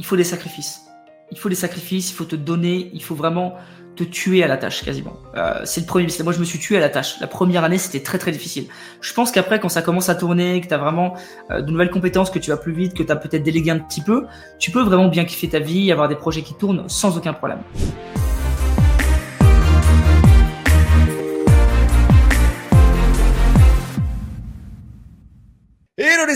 [0.00, 0.86] il faut des sacrifices.
[1.30, 3.54] Il faut des sacrifices, il faut te donner, il faut vraiment
[3.96, 5.16] te tuer à la tâche quasiment.
[5.36, 6.06] Euh, c'est le premier.
[6.22, 7.20] Moi, je me suis tué à la tâche.
[7.20, 8.66] La première année, c'était très très difficile.
[9.02, 11.14] Je pense qu'après, quand ça commence à tourner, que tu as vraiment
[11.50, 13.78] euh, de nouvelles compétences, que tu vas plus vite, que tu as peut-être délégué un
[13.78, 14.26] petit peu,
[14.58, 17.60] tu peux vraiment bien kiffer ta vie, avoir des projets qui tournent sans aucun problème.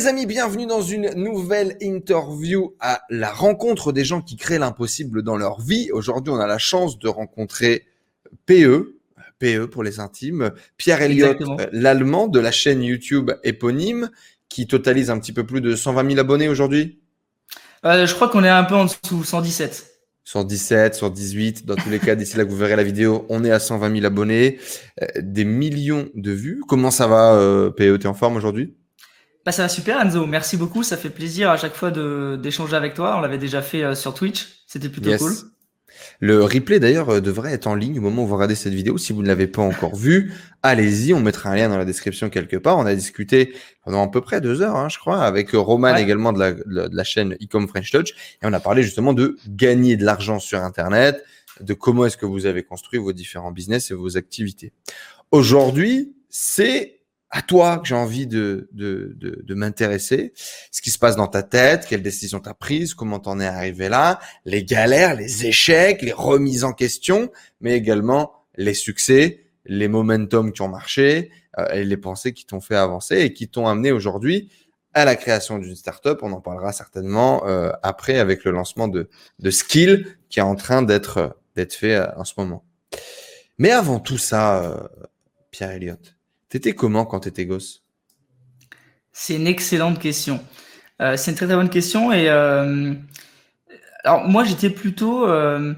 [0.05, 5.23] Les amis, bienvenue dans une nouvelle interview à la rencontre des gens qui créent l'impossible
[5.23, 5.91] dans leur vie.
[5.93, 7.87] Aujourd'hui, on a la chance de rencontrer
[8.45, 8.99] PE,
[9.39, 14.11] PE pour les intimes, Pierre Elliott, euh, l'allemand de la chaîne YouTube éponyme,
[14.51, 17.01] qui totalise un petit peu plus de 120 000 abonnés aujourd'hui.
[17.87, 19.87] Euh, je crois qu'on est un peu en dessous, 117.
[20.25, 23.51] 117, 118, dans tous les cas, d'ici là que vous verrez la vidéo, on est
[23.51, 24.59] à 120 000 abonnés,
[25.01, 26.63] euh, des millions de vues.
[26.69, 28.75] Comment ça va, euh, PE T'es en forme aujourd'hui?
[29.45, 32.95] Bah, ça va super Enzo, merci beaucoup, ça fait plaisir à chaque fois d'échanger avec
[32.95, 33.17] toi.
[33.19, 35.33] On l'avait déjà fait euh, sur Twitch, c'était plutôt cool.
[36.21, 38.99] Le replay d'ailleurs euh, devrait être en ligne au moment où vous regardez cette vidéo.
[38.99, 42.31] Si vous ne l'avez pas encore vu, allez-y, on mettra un lien dans la description
[42.31, 42.79] quelque part.
[42.79, 46.33] On a discuté pendant à peu près deux heures, hein, je crois, avec Roman également
[46.33, 48.11] de la, de la chaîne Ecom French Touch.
[48.11, 51.23] Et on a parlé justement de gagner de l'argent sur Internet,
[51.61, 54.73] de comment est-ce que vous avez construit vos différents business et vos activités.
[55.31, 56.94] Aujourd'hui, c'est
[57.35, 60.33] à toi que j'ai envie de, de, de, de m'intéresser,
[60.71, 63.47] ce qui se passe dans ta tête, quelles décisions tu as prises, comment t'en es
[63.47, 69.89] arrivé là, les galères, les échecs, les remises en question, mais également les succès, les
[69.89, 73.67] momentum qui ont marché euh, et les pensées qui t'ont fait avancer et qui t'ont
[73.67, 74.49] amené aujourd'hui
[74.93, 76.21] à la création d'une startup.
[76.23, 79.09] On en parlera certainement euh, après avec le lancement de,
[79.41, 82.65] de Skill qui est en train d'être d'être fait euh, en ce moment.
[83.59, 84.77] Mais avant tout ça, euh,
[85.51, 86.14] Pierre Elliott,
[86.49, 87.85] T'étais comment quand t'étais gosse?
[89.13, 90.45] C'est une excellente question.
[91.01, 92.13] Euh, c'est une très très bonne question.
[92.13, 92.95] Et euh,
[94.05, 95.73] alors moi j'étais plutôt euh,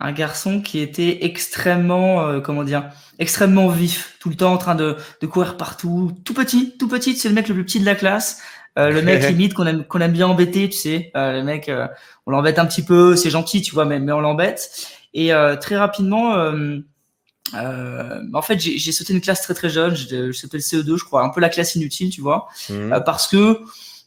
[0.00, 4.96] un garçon qui était extrêmement comment dire extrêmement vif, tout le temps en train de,
[5.22, 7.16] de courir partout, tout petit, tout petit.
[7.16, 8.42] C'est le mec le plus petit de la classe.
[8.76, 11.10] le mec limite qu'on aime qu'on aime bien embêter, tu sais.
[11.14, 11.70] le mec,
[12.26, 14.70] on l'embête un petit peu, c'est gentil, tu vois, mais, mais on l'embête.
[15.14, 16.34] Et très rapidement,
[17.54, 21.04] euh, en fait, j'ai sauté une classe très très jeune, j'ai sauté le CE2, je
[21.04, 22.92] crois, un peu la classe inutile, tu vois, mmh.
[22.92, 23.60] euh, parce que,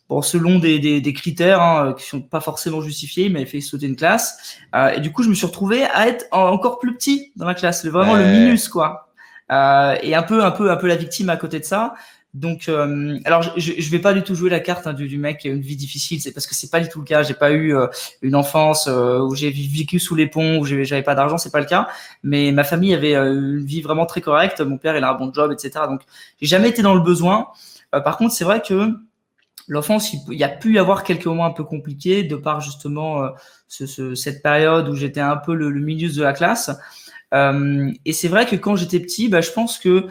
[0.09, 3.61] bon, selon des, des, des critères hein, qui sont pas forcément justifiés, il m'avait fait
[3.61, 6.95] sauter une classe, euh, et du coup, je me suis retrouvé à être encore plus
[6.95, 9.09] petit dans la classe, vraiment le minus, quoi,
[9.51, 11.95] euh, et un peu, un peu, un peu la victime à côté de ça.
[12.39, 15.17] Donc, euh, alors je, je vais pas du tout jouer la carte hein, du, du,
[15.17, 17.21] mec qui a une vie difficile, c'est parce que c'est pas du tout le cas.
[17.21, 17.87] J'ai pas eu euh,
[18.21, 21.59] une enfance euh, où j'ai vécu sous les ponts, où j'avais pas d'argent, c'est pas
[21.59, 21.89] le cas.
[22.23, 24.61] Mais ma famille avait une vie vraiment très correcte.
[24.61, 25.85] Mon père, il a un bon job, etc.
[25.89, 26.01] Donc,
[26.39, 27.47] j'ai jamais été dans le besoin.
[27.91, 28.89] par contre, c'est vrai que
[29.67, 33.31] l'enfance, il, y a pu y avoir quelques moments un peu compliqués de par justement
[33.67, 36.71] ce, ce, cette période où j'étais un peu le, le, milieu de la classe.
[37.33, 40.07] et c'est vrai que quand j'étais petit, bah, je pense que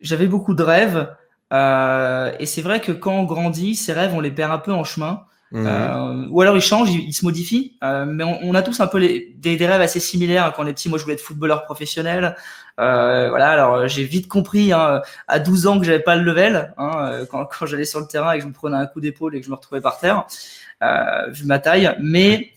[0.00, 1.08] j'avais beaucoup de rêves.
[1.52, 4.72] Euh, et c'est vrai que quand on grandit, ces rêves, on les perd un peu
[4.72, 5.24] en chemin.
[5.52, 5.66] Mmh.
[5.66, 7.76] Euh, ou alors ils changent, ils, se modifient.
[7.82, 10.52] Euh, mais on, on, a tous un peu les, des, des, rêves assez similaires.
[10.54, 12.36] Quand on est petit, moi je voulais être footballeur professionnel.
[12.78, 16.72] Euh, voilà, alors j'ai vite compris hein, à 12 ans que j'avais pas le level.
[16.78, 19.00] Hein, euh, quand, quand j'allais sur le terrain et que je me prenais un coup
[19.00, 20.26] d'épaule et que je me retrouvais par terre,
[20.82, 21.94] euh, vu ma taille.
[22.00, 22.52] Mais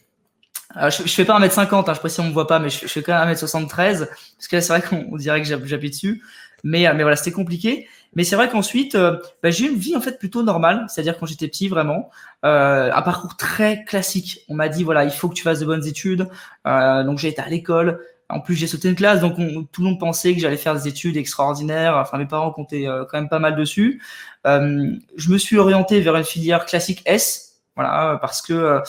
[0.75, 2.87] je, je, fais pas 1m50, hein, je précise on me voit pas, mais je, je
[2.87, 6.23] fais quand même 1m73 parce que là c'est vrai qu'on dirait que j'appuie dessus.
[6.63, 7.87] Mais, mais voilà, c'était compliqué.
[8.15, 11.17] Mais c'est vrai qu'ensuite, euh, bah, j'ai eu une vie en fait plutôt normale, c'est-à-dire
[11.17, 12.09] quand j'étais petit vraiment,
[12.45, 14.41] euh, un parcours très classique.
[14.49, 16.27] On m'a dit voilà, il faut que tu fasses de bonnes études.
[16.67, 17.99] Euh, donc j'ai été à l'école.
[18.29, 19.35] En plus, j'ai sauté une classe, donc
[19.71, 21.97] tout le monde pensait que j'allais faire des études extraordinaires.
[21.97, 24.01] Enfin, mes parents comptaient euh, quand même pas mal dessus.
[24.47, 28.79] Euh, je me suis orienté vers une filière classique S, voilà, parce que euh,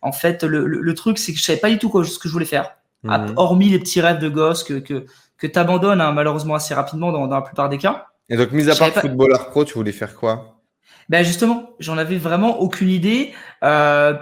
[0.00, 2.18] en fait, le, le, le truc, c'est que je savais pas du tout quoi, ce
[2.18, 3.34] que je voulais faire, mmh.
[3.36, 5.04] hormis les petits rêves de gosse que que,
[5.36, 8.06] que t'abandonnes hein, malheureusement assez rapidement dans, dans la plupart des cas.
[8.28, 9.00] Et donc, mis à part pas...
[9.00, 10.60] footballeur pro, tu voulais faire quoi?
[11.08, 13.34] Ben justement, j'en avais vraiment aucune idée.
[13.62, 14.14] Euh,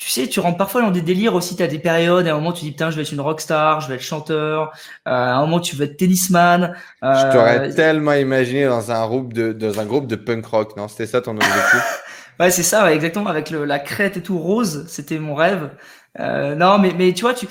[0.00, 1.56] tu sais, tu rentres parfois dans des délires aussi.
[1.56, 2.26] Tu as des périodes.
[2.26, 4.72] À un moment, tu dis putain, je vais être une rockstar, je vais être chanteur.
[5.06, 6.74] Euh, à un moment, tu veux être tennisman.
[7.02, 7.14] Euh...
[7.14, 10.76] Je t'aurais tellement imaginé dans un groupe de dans un groupe de punk rock.
[10.76, 12.00] Non, c'était ça ton objectif?
[12.40, 13.30] Ouais, c'est ça, ouais, exactement.
[13.30, 15.70] Avec le, la crête et tout rose, c'était mon rêve.
[16.18, 17.46] Euh, non, mais mais tu vois, tu,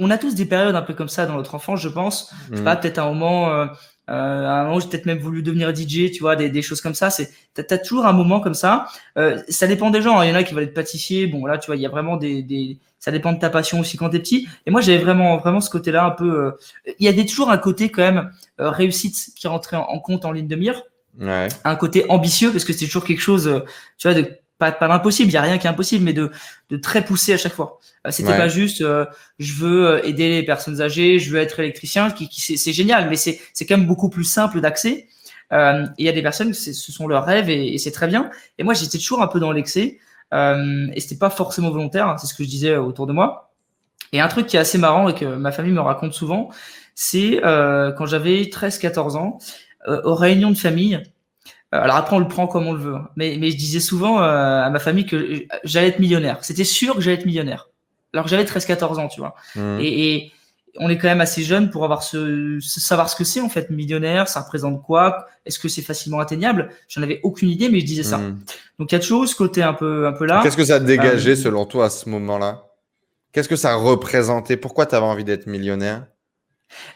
[0.00, 2.34] on a tous des périodes un peu comme ça dans notre enfance, je pense.
[2.50, 2.64] Mmh.
[2.64, 3.50] Pas, peut-être un moment.
[3.50, 3.66] Euh,
[4.06, 6.94] à un moment, j'ai peut-être même voulu devenir DJ, tu vois, des, des choses comme
[6.94, 7.10] ça.
[7.10, 8.86] C'est, t'as, as toujours un moment comme ça.
[9.16, 10.18] Euh, ça dépend des gens.
[10.18, 10.26] Hein.
[10.26, 11.26] Il y en a qui veulent être pâtissier.
[11.26, 13.80] Bon, là, tu vois, il y a vraiment des, des, ça dépend de ta passion
[13.80, 14.48] aussi quand t'es petit.
[14.66, 16.46] Et moi, j'avais vraiment, vraiment ce côté-là un peu.
[16.46, 16.50] Euh...
[16.98, 18.30] Il y a des, toujours un côté quand même
[18.60, 20.82] euh, réussite qui rentrait en, en, compte en ligne de mire.
[21.18, 21.48] Ouais.
[21.64, 23.60] Un côté ambitieux parce que c'est toujours quelque chose, euh,
[23.98, 24.28] tu vois, de
[24.58, 26.30] pas, pas d'impossible, il y a rien qui est impossible, mais de,
[26.70, 27.80] de très poussé à chaque fois.
[28.06, 29.04] Euh, c'était pas juste, euh,
[29.38, 33.08] je veux euh, aider les personnes âgées, je veux être électricien, qui, qui c'est génial,
[33.08, 35.08] mais c'est c'est quand même beaucoup plus simple d'accès.
[35.52, 38.30] Euh, il y a des personnes, ce sont leurs rêves et, et c'est très bien.
[38.58, 39.98] Et moi, j'étais toujours un peu dans l'excès
[40.32, 42.08] euh, et c'était pas forcément volontaire.
[42.08, 43.52] Hein, c'est ce que je disais autour de moi.
[44.12, 46.50] Et un truc qui est assez marrant et que ma famille me raconte souvent,
[46.94, 49.38] c'est euh, quand j'avais 13-14 ans,
[49.88, 51.02] euh, aux réunions de famille,
[51.80, 52.94] alors après, on le prend comme on le veut.
[52.94, 53.08] Hein.
[53.16, 56.38] Mais, mais je disais souvent euh, à ma famille que j'allais être millionnaire.
[56.42, 57.68] C'était sûr que j'allais être millionnaire.
[58.12, 59.34] Alors que j'avais 13-14 ans, tu vois.
[59.56, 59.80] Mmh.
[59.80, 60.32] Et, et,
[60.78, 63.70] on est quand même assez jeune pour avoir ce, savoir ce que c'est en fait
[63.70, 64.26] millionnaire.
[64.26, 65.26] Ça représente quoi?
[65.46, 66.70] Est-ce que c'est facilement atteignable?
[66.88, 68.18] J'en avais aucune idée, mais je disais ça.
[68.18, 68.40] Mmh.
[68.80, 70.40] Donc il y a toujours ce côté un peu, un peu là.
[70.42, 72.64] Qu'est-ce que ça dégageait Euh, selon toi à ce moment-là?
[73.32, 76.06] Qu'est-ce que ça représentait Pourquoi tu avais envie d'être millionnaire?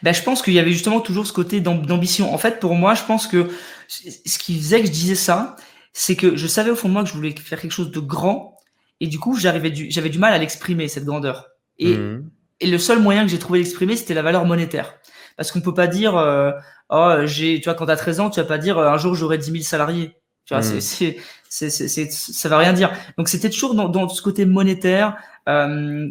[0.03, 2.33] Ben, je pense qu'il y avait justement toujours ce côté d'am- d'ambition.
[2.33, 3.49] En fait, pour moi, je pense que
[3.87, 5.55] ce qui faisait que je disais ça,
[5.93, 7.99] c'est que je savais au fond de moi que je voulais faire quelque chose de
[7.99, 8.55] grand,
[8.99, 11.47] et du coup, j'arrivais du, j'avais du mal à l'exprimer cette grandeur.
[11.77, 12.29] Et, Mmh.
[12.59, 14.95] et le seul moyen que j'ai trouvé d'exprimer, c'était la valeur monétaire.
[15.37, 16.51] Parce qu'on peut pas dire, euh,
[16.89, 19.15] oh, j'ai, tu vois, quand t'as 13 ans, tu vas pas dire, euh, un jour
[19.15, 20.17] j'aurai 10 000 salariés.
[20.45, 20.81] Tu vois, Mm.
[20.81, 21.17] c'est,
[21.49, 22.91] c'est, c'est, c'est- ça va rien dire.
[23.17, 25.15] Donc c'était toujours dans, dans ce côté monétaire
[25.47, 26.09] euh,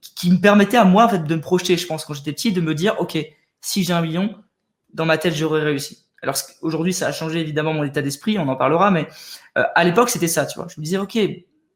[0.00, 1.76] qui- me permettait à moi en fait de me projeter.
[1.76, 3.18] Je pense quand j'étais petit, de me dire, ok,
[3.60, 4.34] si j'ai un million,
[4.92, 6.06] dans ma tête j'aurais réussi.
[6.22, 9.06] Alors aujourd'hui, ça a changé évidemment mon état d'esprit, on en parlera, mais
[9.56, 10.66] euh, à l'époque c'était ça, tu vois.
[10.68, 11.18] Je me disais, ok,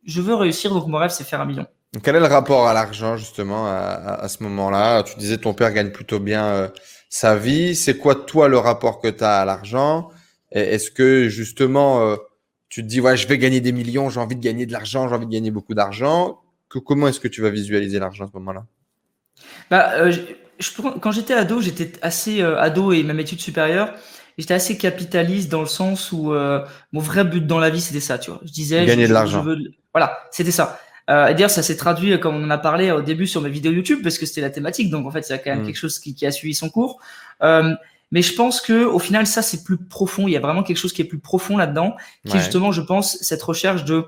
[0.04, 1.66] je veux réussir, donc mon rêve c'est faire un million.
[2.02, 5.02] Quel est le rapport à l'argent justement à, ce moment-là?
[5.02, 6.69] Tu disais ton père gagne plutôt bien euh,
[7.10, 7.76] sa vie.
[7.76, 10.08] C'est quoi toi le rapport que tu as à l'argent?
[10.50, 12.16] Est-ce que justement euh,
[12.70, 15.06] tu te dis ouais je vais gagner des millions, j'ai envie de gagner de l'argent,
[15.06, 16.41] j'ai envie de gagner beaucoup d'argent
[16.72, 18.64] que, Comment est-ce que tu vas visualiser l'argent à ce moment-là?
[19.70, 20.20] Bah, euh, je,
[20.58, 23.94] je prends- quand j'étais ado, j'étais assez euh, ado et même études supérieures,
[24.38, 28.00] j'étais assez capitaliste dans le sens où euh, mon vrai but dans la vie c'était
[28.00, 28.40] ça, tu vois.
[28.44, 29.42] Je disais, Gagner je- de l'argent.
[29.42, 29.58] veux-
[29.92, 30.78] Voilà, c'était ça.
[31.08, 33.72] Et d'ailleurs, ça s'est traduit, comme on en a parlé au début sur mes vidéos
[33.72, 34.88] YouTube, parce que c'était la thématique.
[34.88, 35.66] Donc en fait, c'est quand même Mm.
[35.66, 37.00] quelque chose qui, qui a suivi son cours.
[37.42, 40.28] Mais je pense que au final, ça c'est plus profond.
[40.28, 41.96] Il y a vraiment quelque chose qui est plus profond là-dedans,
[42.26, 44.06] qui est justement, je pense, cette recherche de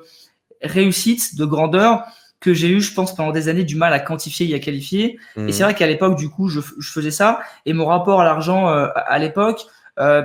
[0.63, 2.05] réussite, de grandeur
[2.45, 5.19] que j'ai eu, je pense, pendant des années du mal à quantifier et à qualifier.
[5.37, 5.49] Mhm.
[5.49, 7.41] Et c'est vrai qu'à l'époque, du coup, je, je faisais ça.
[7.65, 9.63] Et mon rapport à l'argent euh, à l'époque,
[9.99, 10.23] euh,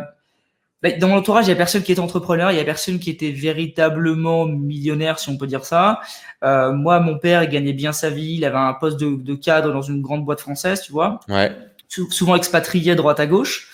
[0.84, 3.00] bah, dans mon entourage, il y a personne qui était entrepreneur, il y a personne
[3.00, 6.02] qui était véritablement millionnaire, si on peut dire ça.
[6.44, 9.36] Euh, moi, mon père, il gagnait bien sa vie, il avait un poste de, de
[9.36, 11.56] cadre dans une grande boîte française, tu vois Ouais.
[11.88, 13.70] sou- souvent expatrié droite à gauche.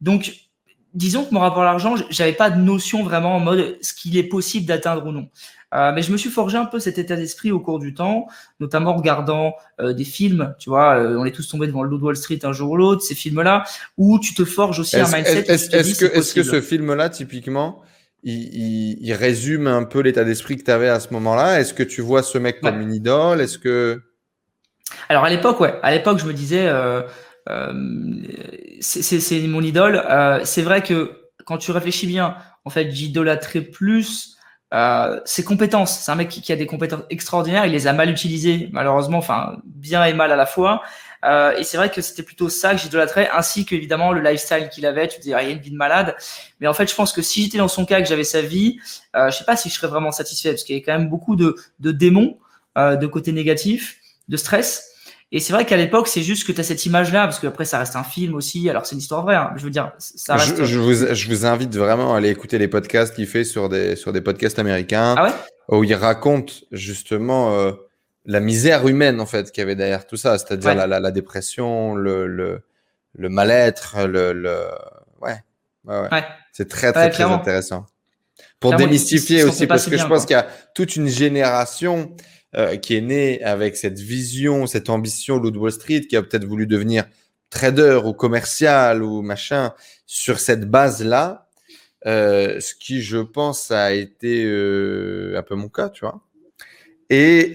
[0.00, 0.32] Donc,
[0.92, 4.16] disons que mon rapport à l'argent, j'avais pas de notion vraiment en mode ce qu'il
[4.16, 5.28] est possible d'atteindre ou non.
[5.74, 8.28] Euh, mais je me suis forgé un peu cet état d'esprit au cours du temps,
[8.60, 11.96] notamment en regardant euh, des films, tu vois, euh, on est tous tombés devant le
[11.96, 13.64] Wall Street un jour ou l'autre, ces films-là,
[13.96, 15.44] où tu te forges aussi un mindset.
[15.48, 17.82] est-ce- que, ce film-là, typiquement,
[18.22, 21.60] il, il- il résume un peu l'état d'esprit que tu avais à ce moment-là?
[21.60, 23.40] Est-ce que tu vois ce mec comme une idole?
[23.40, 24.00] Est-ce que.
[25.08, 26.70] Alors à l'époque, ouais, à l'époque, je me disais,
[28.80, 30.02] c'est- mon idole.
[30.44, 31.12] C'est vrai que
[31.44, 34.33] quand tu réfléchis bien, en fait, j'idolâtrais plus
[34.74, 36.00] euh, ses compétences.
[36.00, 37.64] C'est un mec qui, qui a des compétences extraordinaires.
[37.64, 40.82] Il les a mal utilisées, malheureusement, enfin bien et mal à la fois.
[41.24, 44.84] Euh, et c'est vrai que c'était plutôt ça que j'idolâtrais, ainsi qu'évidemment le lifestyle qu'il
[44.84, 45.08] avait.
[45.08, 46.16] Tu te dis, il a une vie de malade.
[46.60, 48.78] Mais en fait, je pense que si j'étais dans son cas, que j'avais sa vie,
[49.16, 51.08] euh, je sais pas si je serais vraiment satisfait, parce qu'il y a quand même
[51.08, 52.38] beaucoup de, de démons,
[52.76, 53.98] euh, de côté négatif,
[54.28, 54.93] de stress.
[55.32, 57.78] Et c'est vrai qu'à l'époque, c'est juste que tu as cette image-là, parce qu'après, ça
[57.78, 58.70] reste un film aussi.
[58.70, 60.58] Alors, c'est une histoire vraie, hein, je veux dire, ça reste.
[60.58, 63.68] Je, je vous, je vous invite vraiment à aller écouter les podcasts qu'il fait sur
[63.68, 65.30] des, sur des podcasts américains Ah ouais?
[65.76, 67.72] où il raconte justement euh,
[68.26, 70.76] la misère humaine en fait qu'il y avait derrière tout ça, c'est-à-dire Ouais.
[70.76, 72.60] la, la, la dépression, le, le,
[73.14, 74.66] le mal-être, le, le...
[75.20, 75.36] Ouais.
[75.86, 76.24] ouais, ouais.
[76.52, 77.86] C'est très très très intéressant.
[78.60, 82.14] Pour Clairement, démystifier aussi, parce que je pense qu'il y a toute une génération
[82.56, 86.22] euh, qui est née avec cette vision, cette ambition Loup de Wall Street, qui a
[86.22, 87.04] peut-être voulu devenir
[87.50, 89.72] trader ou commercial ou machin
[90.06, 91.48] sur cette base-là.
[92.06, 96.20] Euh, ce qui, je pense, a été euh, un peu mon cas, tu vois.
[97.10, 97.54] Et,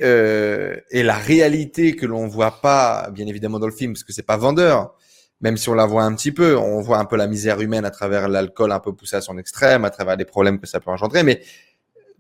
[0.92, 4.24] et la réalité que l'on voit pas, bien évidemment, dans le film, parce que c'est
[4.24, 4.96] pas vendeur,
[5.42, 7.86] même si on la voit un petit peu, on voit un peu la misère humaine
[7.86, 10.80] à travers l'alcool un peu poussé à son extrême, à travers les problèmes que ça
[10.80, 11.42] peut engendrer, mais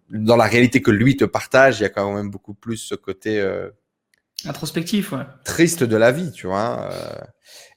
[0.09, 2.95] dans la réalité que lui te partage, il y a quand même beaucoup plus ce
[2.95, 3.69] côté euh,
[4.45, 5.25] Introspectif, ouais.
[5.43, 6.89] triste de la vie, tu vois.
[6.91, 7.21] euh.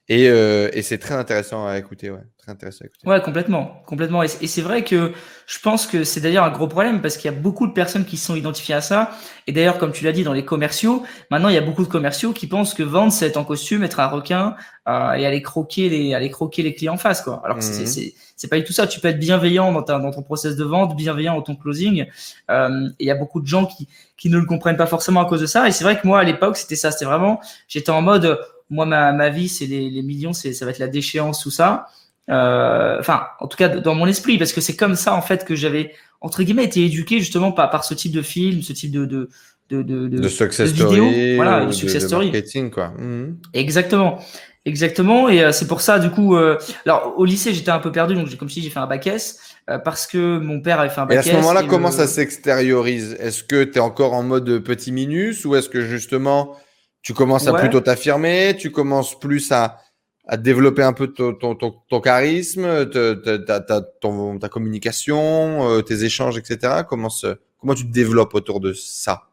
[0.09, 2.23] Et, euh, et c'est très intéressant à écouter, ouais.
[2.37, 3.09] Très intéressant à écouter.
[3.09, 4.25] Ouais, complètement, complètement.
[4.25, 5.12] Et c'est vrai que
[5.47, 8.04] je pense que c'est d'ailleurs un gros problème parce qu'il y a beaucoup de personnes
[8.04, 9.12] qui se sont identifiées à ça.
[9.47, 11.88] Et d'ailleurs, comme tu l'as dit, dans les commerciaux, maintenant il y a beaucoup de
[11.88, 14.56] commerciaux qui pensent que vendre c'est être en costume, être un requin
[14.88, 17.40] euh, et aller croquer les, aller croquer les clients en face, quoi.
[17.44, 17.62] Alors mmh.
[17.62, 18.88] c'est c'est pas du tout ça.
[18.88, 22.06] Tu peux être bienveillant dans, ta, dans ton process de vente, bienveillant dans ton closing.
[22.50, 25.21] Euh, et il y a beaucoup de gens qui qui ne le comprennent pas forcément
[25.21, 25.68] à cause de ça.
[25.68, 26.90] Et c'est vrai que moi à l'époque c'était ça.
[26.90, 28.40] C'était vraiment, j'étais en mode
[28.72, 31.50] moi, ma, ma vie, c'est les, les millions, c'est ça va être la déchéance, tout
[31.50, 31.86] ça.
[32.30, 35.44] Euh, enfin, en tout cas, dans mon esprit, parce que c'est comme ça, en fait,
[35.44, 38.90] que j'avais, entre guillemets, été éduqué justement par, par ce type de film, ce type
[38.90, 39.28] de, de,
[39.70, 42.26] de, de, de, success story, voilà, de success story.
[42.26, 42.88] marketing, quoi.
[42.98, 43.36] Mmh.
[43.54, 44.18] Exactement.
[44.64, 47.90] Exactement, et euh, c'est pour ça, du coup, euh, alors au lycée j'étais un peu
[47.90, 50.88] perdu, donc comme dis, j'ai fait un bac S euh, parce que mon père avait
[50.88, 51.26] fait un bac S.
[51.26, 53.16] Et à ce moment-là, comment ça s'extériorise?
[53.18, 56.56] Est-ce que tu es encore en mode petit minus ou est-ce que justement
[57.02, 59.78] tu commences à plutôt t'affirmer, tu commences plus à,
[60.26, 66.04] à développer un peu ton, ton, ton, charisme, ta, ta, ton, ta communication, euh, tes
[66.04, 66.82] échanges, etc.
[66.88, 69.28] Comment, se, comment tu te développes autour de ça?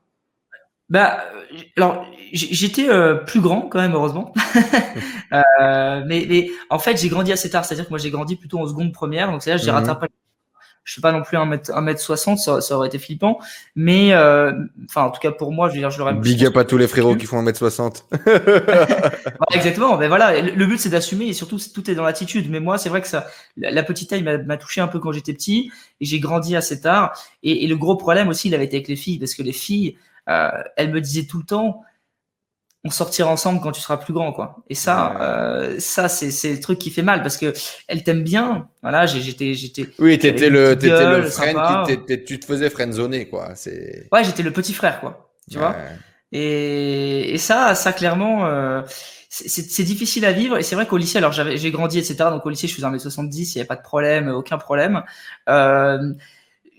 [0.89, 1.19] Bah,
[1.77, 4.33] alors j'étais euh, plus grand quand même heureusement,
[5.33, 8.57] euh, mais, mais en fait j'ai grandi assez tard, c'est-à-dire que moi j'ai grandi plutôt
[8.57, 10.07] en seconde première, donc c'est-à-dire j'ai mmh rattrapé
[10.83, 13.39] je suis pas non plus un mètre, un mètre 60, ça, ça aurait été flippant.
[13.75, 14.51] Mais, euh,
[14.85, 16.15] enfin, en tout cas, pour moi, je veux dire, je l'aurais.
[16.15, 18.05] Big up à tous les frérots qui font un mètre 60.
[19.53, 19.97] exactement.
[19.97, 20.41] Ben voilà.
[20.41, 22.49] Le but, c'est d'assumer et surtout, tout est dans l'attitude.
[22.49, 25.33] Mais moi, c'est vrai que ça, la petite taille m'a touché un peu quand j'étais
[25.33, 25.71] petit
[26.01, 27.13] et j'ai grandi assez tard.
[27.43, 29.53] Et, et, le gros problème aussi, il avait été avec les filles parce que les
[29.53, 29.95] filles,
[30.27, 31.83] euh, elles me disaient tout le temps,
[32.85, 34.63] on sortira ensemble quand tu seras plus grand quoi.
[34.69, 37.53] Et ça euh, ça c'est c'est le truc qui fait mal parce que
[37.87, 38.69] elle t'aime bien.
[38.81, 41.59] Voilà j'étais j'étais oui t'étais le t'étais le friend
[42.07, 43.51] qui tu te faisais friendzoner quoi.
[43.55, 45.29] C'est ouais j'étais le petit frère quoi.
[45.51, 45.75] Tu vois
[46.31, 48.81] et, et ça ça clairement euh,
[49.29, 50.57] c'est difficile à vivre.
[50.57, 52.87] Et c'est vrai qu'au lycée alors j'avais j'ai grandi etc donc au lycée je faisais
[52.87, 55.03] 1m70 il y avait pas de problème aucun problème.
[55.49, 56.13] Euh,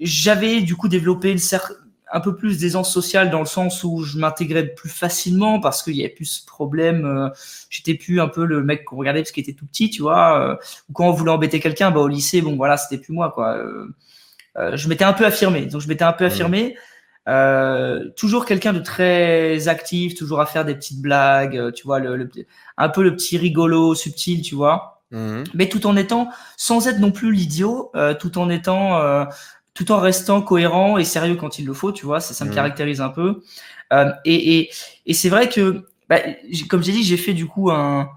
[0.00, 1.76] j'avais du coup développé une certaine
[2.12, 5.96] un peu plus d'aisance sociale dans le sens où je m'intégrais plus facilement parce qu'il
[5.96, 7.04] y avait plus ce problème.
[7.04, 7.28] Euh,
[7.68, 10.40] j'étais plus un peu le mec qu'on regardait parce qu'il était tout petit, tu vois.
[10.40, 10.56] Euh,
[10.88, 13.56] ou quand on voulait embêter quelqu'un, bah au lycée, bon voilà, c'était plus moi, quoi.
[13.56, 15.66] Euh, je m'étais un peu affirmé.
[15.66, 16.26] Donc je m'étais un peu mmh.
[16.26, 16.76] affirmé.
[18.16, 22.28] toujours quelqu'un de très actif, toujours à faire des petites blagues, tu vois, le,
[22.76, 25.04] un peu le petit rigolo, subtil, tu vois.
[25.12, 25.44] Mmh.
[25.54, 29.26] Mais tout en étant, sans être non plus l'idiot, tout en étant
[29.80, 32.50] tout en restant cohérent et sérieux quand il le faut, tu vois, ça, ça me
[32.50, 32.54] mmh.
[32.54, 33.40] caractérise un peu.
[33.94, 34.70] Euh, et et,
[35.06, 36.18] et c'est vrai que, bah,
[36.68, 38.10] comme j'ai dit, j'ai fait du coup un,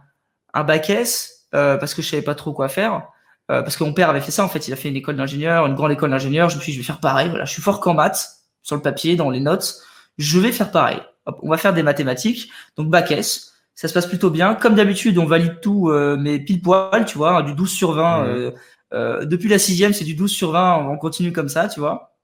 [0.53, 3.07] un bac S euh, parce que je savais pas trop quoi faire.
[3.49, 5.15] Euh, parce que mon père avait fait ça en fait, il a fait une école
[5.15, 6.49] d'ingénieur, une grande école d'ingénieur.
[6.49, 7.29] Je me suis dit, je vais faire pareil.
[7.29, 8.27] Voilà, je suis fort qu'en maths,
[8.61, 9.77] sur le papier, dans les notes.
[10.17, 10.99] Je vais faire pareil.
[11.25, 12.49] Hop, on va faire des mathématiques.
[12.75, 14.53] Donc bac S ça se passe plutôt bien.
[14.53, 18.23] Comme d'habitude, on valide tout, mais pile poil, tu vois, du 12 sur 20.
[18.23, 18.51] Mmh.
[18.93, 21.79] Euh, euh, depuis la sixième, c'est du 12 sur 20, on continue comme ça, tu
[21.79, 22.15] vois.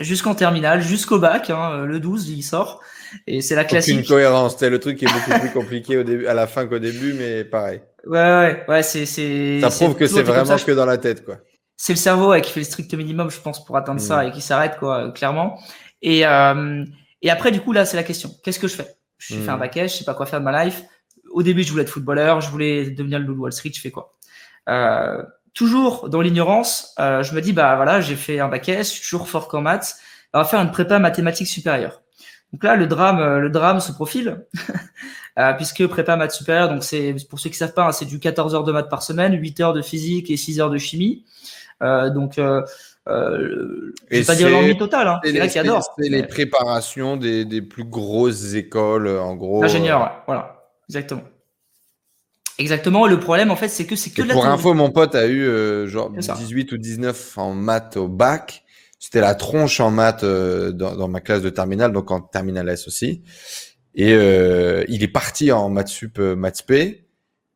[0.00, 2.80] Jusqu'en terminale, jusqu'au bac, hein, le 12, il sort.
[3.26, 3.98] Et c'est la classique.
[3.98, 6.66] Aucune cohérence, c'est le truc qui est beaucoup plus compliqué au début, à la fin
[6.66, 7.82] qu'au début, mais pareil.
[8.06, 9.60] Ouais, ouais, ouais, c'est.
[9.60, 11.38] Ça prouve que c'est vraiment que dans la tête, quoi.
[11.76, 14.28] C'est le cerveau qui fait le strict minimum, je pense, pour atteindre ça mm.
[14.28, 15.58] et qui s'arrête, quoi, clairement.
[16.00, 16.84] Et, euh,
[17.22, 18.30] et après, du coup, là, c'est la question.
[18.44, 18.86] Qu'est-ce que je fais?
[19.18, 19.60] Je fais un mm.
[19.60, 20.82] bac je sais pas quoi faire de ma life.
[21.30, 24.14] Au début, je voulais être footballeur, je voulais devenir le Wall Street, je fais quoi?
[24.68, 25.22] Euh,
[25.54, 28.94] toujours dans l'ignorance, euh, je me dis bah voilà, j'ai fait un bac S, je
[28.94, 29.96] suis toujours fort qu'en maths,
[30.32, 32.02] on va faire une prépa mathématiques supérieure.
[32.52, 34.46] Donc là, le drame, euh, le drame se profile,
[35.38, 38.18] euh, puisque prépa maths supérieure, donc c'est pour ceux qui savent pas, hein, c'est du
[38.18, 41.24] 14 heures de maths par semaine, 8 heures de physique et 6 heures de chimie.
[41.82, 42.62] Euh, donc euh,
[43.08, 45.82] euh, je vais pas dire l'ennui total, hein, c'est là qui adore.
[45.98, 49.64] C'est les préparations des, des, plus grosses écoles, en gros.
[49.64, 51.22] Ingénieur, voilà, exactement.
[52.58, 53.06] Exactement.
[53.06, 55.42] Le problème, en fait, c'est que c'est que la Pour info, mon pote a eu
[55.42, 58.64] euh, genre 18 ou 19 en maths au bac.
[58.98, 62.68] C'était la tronche en maths euh, dans, dans, ma classe de terminale, donc en terminale
[62.68, 63.22] S aussi.
[63.94, 67.06] Et euh, il est parti en maths sup, euh, maths P.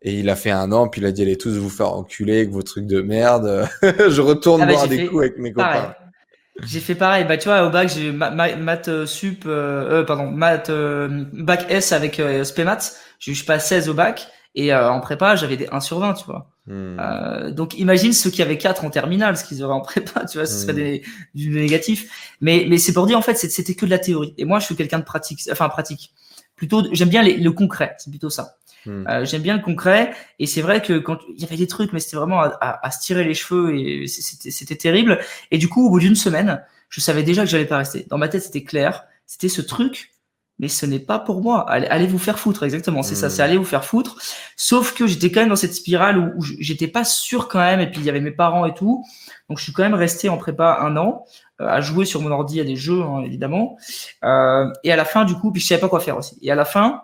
[0.02, 2.36] Et il a fait un an, puis il a dit allez tous vous faire enculer
[2.36, 3.68] avec vos trucs de merde.
[3.82, 5.94] je retourne ah bah, boire des coups avec mes copains.
[6.64, 7.24] J'ai fait pareil.
[7.24, 12.44] Bah tu vois au bac j'ai maths sup, euh, pardon maths bac S avec euh,
[12.44, 12.96] spé maths.
[13.18, 14.28] J'ai eu pas 16 au bac.
[14.56, 16.50] Et euh, en prépa, j'avais des 1 sur 20, tu vois.
[16.66, 16.96] Hmm.
[16.98, 20.38] Euh, donc imagine ceux qui avaient 4 en terminale, ce qu'ils auraient en prépa, tu
[20.38, 20.76] vois, ce serait hmm.
[20.76, 21.02] des,
[21.34, 22.36] du négatif.
[22.40, 24.34] Mais, mais c'est pour dire, en fait, c'était que de la théorie.
[24.38, 26.12] Et moi, je suis quelqu'un de pratique, enfin pratique.
[26.56, 28.56] Plutôt, j'aime bien les, le concret, c'est plutôt ça.
[28.86, 29.06] Hmm.
[29.08, 30.14] Euh, j'aime bien le concret.
[30.38, 32.86] Et c'est vrai que quand il y avait des trucs, mais c'était vraiment à, à,
[32.86, 35.20] à, se tirer les cheveux et c'était terrible.
[35.50, 38.06] Et du coup, au bout d'une semaine, je savais déjà que j'allais pas rester.
[38.08, 39.04] Dans ma tête, c'était clair.
[39.26, 40.12] C'était ce truc
[40.58, 41.68] mais ce n'est pas pour moi.
[41.70, 43.02] Allez, vous faire foutre, exactement.
[43.02, 43.44] C'est ça, c'est hmm.
[43.44, 44.16] allez vous faire foutre.
[44.56, 47.90] Sauf que j'étais quand même dans cette spirale où, j'étais pas sûr quand même, et
[47.90, 49.04] puis il y avait mes parents et tout.
[49.48, 51.24] Donc je suis quand même resté en prépa un an
[51.60, 53.76] euh, à jouer sur mon ordi à des jeux, hein, évidemment.
[54.24, 56.38] Euh, et à la fin, du coup, puis je savais pas quoi faire aussi.
[56.42, 57.02] Et à la fin,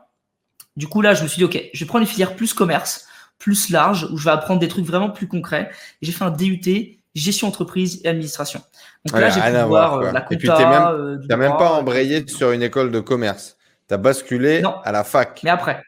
[0.77, 3.07] du coup là, je me suis dit ok, je vais prendre une filière plus commerce,
[3.39, 5.71] plus large, où je vais apprendre des trucs vraiment plus concrets.
[6.01, 8.61] Et j'ai fait un DUT gestion entreprise et administration.
[9.05, 11.73] Donc là, j'ai pu voir, euh, la compta, Et puis, tu n'as même, même, pas
[11.73, 13.57] embrayé sur une école de commerce.
[13.89, 15.41] Tu as basculé à la fac.
[15.45, 15.83] Mais après.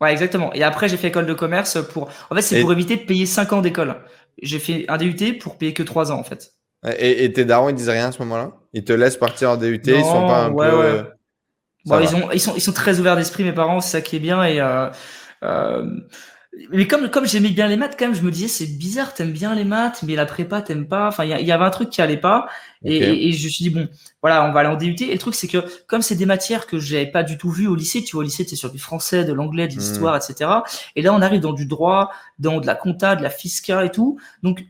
[0.00, 0.52] Ouais, exactement.
[0.52, 2.10] Et après, j'ai fait école de commerce pour.
[2.30, 3.96] En fait, c'est pour éviter de payer 5 ans d'école.
[4.42, 6.52] J'ai fait un DUT pour payer que 3 ans, en fait.
[6.98, 8.52] Et, tes darons, ils disent rien à ce moment-là?
[8.72, 11.04] Ils te laissent partir en DUT Ils sont pas un peu.
[11.84, 14.16] Bon, ils, ont, ils, sont, ils sont très ouverts d'esprit, mes parents, c'est ça qui
[14.16, 14.44] est bien.
[14.44, 14.60] Et.
[14.60, 14.88] Euh,
[15.42, 15.84] euh,
[16.70, 19.32] mais comme comme j'aimais bien les maths quand même je me disais c'est bizarre t'aimes
[19.32, 22.02] bien les maths mais la prépa t'aimes pas enfin il y, avait un truc qui
[22.02, 22.46] allait pas
[22.84, 23.88] et, et, je me suis dit bon
[24.20, 26.66] voilà on va aller en DUT et le truc c'est que comme c'est des matières
[26.66, 28.70] que j'avais pas du tout vues au lycée tu vois au lycée tu es sur
[28.70, 30.30] du français de l'anglais de l'histoire hmm.
[30.30, 30.50] etc
[30.94, 33.90] et là on arrive dans du droit dans de la compta de la fiscale et
[33.90, 34.62] tout donc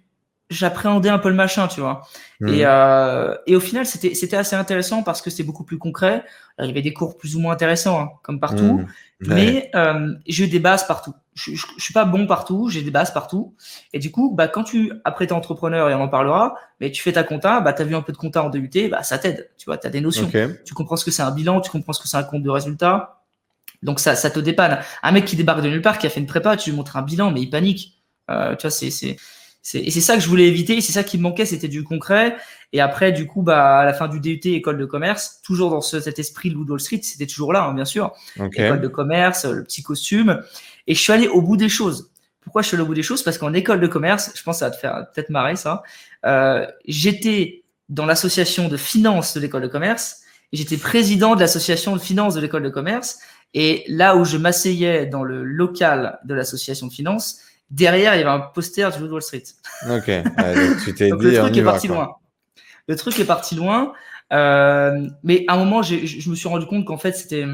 [0.53, 2.03] j'appréhendais un peu le machin, tu vois.
[2.43, 2.67] Et, hmm.
[2.67, 6.25] euh, et au final, c'était c'était assez intéressant parce que c'était beaucoup plus concret.
[6.59, 8.87] il y avait des cours plus ou moins intéressants, hein, comme partout, hmm.
[9.21, 11.15] mais euh, j'ai eu des bases partout.
[11.35, 13.55] Je, je, suis pas bon partout, j'ai des bases partout.
[13.93, 17.03] Et du coup, bah quand tu après t'es entrepreneur et on en parlera, mais tu
[17.03, 19.51] fais ta compta, bah t'as vu un peu de compta en DUT, bah ça t'aide.
[19.57, 20.31] Tu vois, t'as des notions.
[20.65, 22.51] Tu comprends ce que c'est un bilan, tu comprends ce que c'est un compte de
[22.51, 23.23] résultat.
[23.83, 24.79] Donc ça, ça te dépanne.
[25.03, 26.97] Un mec qui débarque de nulle part, qui a fait une prépa, tu lui montres
[26.97, 28.03] un bilan, mais il panique.
[28.31, 29.17] Euh, tu vois, c'est c'est
[29.75, 32.37] et c'est ça que je voulais éviter, c'est ça qui me manquait, c'était du concret.
[32.73, 35.81] Et après, du coup, bah, à la fin du DUT, école de commerce, toujours dans
[35.81, 38.13] ce, cet esprit de Wall Street, c'était toujours là, hein, bien sûr.
[38.37, 40.43] École de commerce, le petit costume.
[40.87, 42.11] Et je suis allé au bout des choses.
[42.41, 43.23] Pourquoi je suis allé au bout des choses?
[43.23, 45.83] Parce qu'en école de commerce, je pense que ça va te faire peut-être marrer ça.
[46.27, 50.21] Euh, j'étais dans l'association de finance de l'école de commerce.
[50.53, 53.19] Et j'étais président de l'association de finance de l'école de commerce.
[53.55, 58.21] Et là où je m'asseyais dans le local de l'association de finance, derrière, il y
[58.21, 59.45] avait un poster du Wall Street.
[59.91, 60.11] Ok,
[60.85, 62.17] tu t'es dit, le truc est parti loin.
[62.89, 63.93] Le truc est parti loin.
[64.33, 67.47] Euh, mais à un moment, je me suis rendu compte qu'en fait, c'était.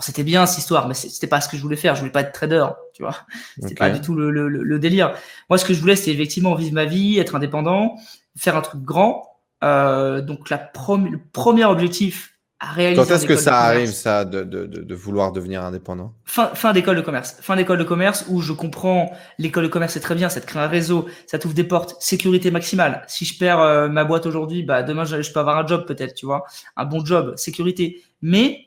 [0.00, 1.94] C'était bien cette histoire, mais c'était pas ce que je voulais faire.
[1.94, 3.16] Je voulais pas être trader, tu vois.
[3.60, 5.14] C'était pas du tout le, le, le, délire.
[5.48, 7.96] Moi, ce que je voulais, c'était effectivement vivre ma vie, être indépendant,
[8.36, 9.40] faire un truc grand.
[9.64, 14.94] Euh, donc, la le premier objectif, quand est-ce que ça arrive, ça, de, de, de,
[14.94, 16.14] vouloir devenir indépendant?
[16.24, 17.36] Fin, fin d'école de commerce.
[17.40, 20.46] Fin d'école de commerce où je comprends, l'école de commerce c'est très bien, ça te
[20.46, 23.02] crée un réseau, ça t'ouvre des portes, sécurité maximale.
[23.08, 25.84] Si je perds euh, ma boîte aujourd'hui, bah demain je, je, peux avoir un job
[25.86, 26.44] peut-être, tu vois,
[26.76, 28.02] un bon job, sécurité.
[28.22, 28.65] Mais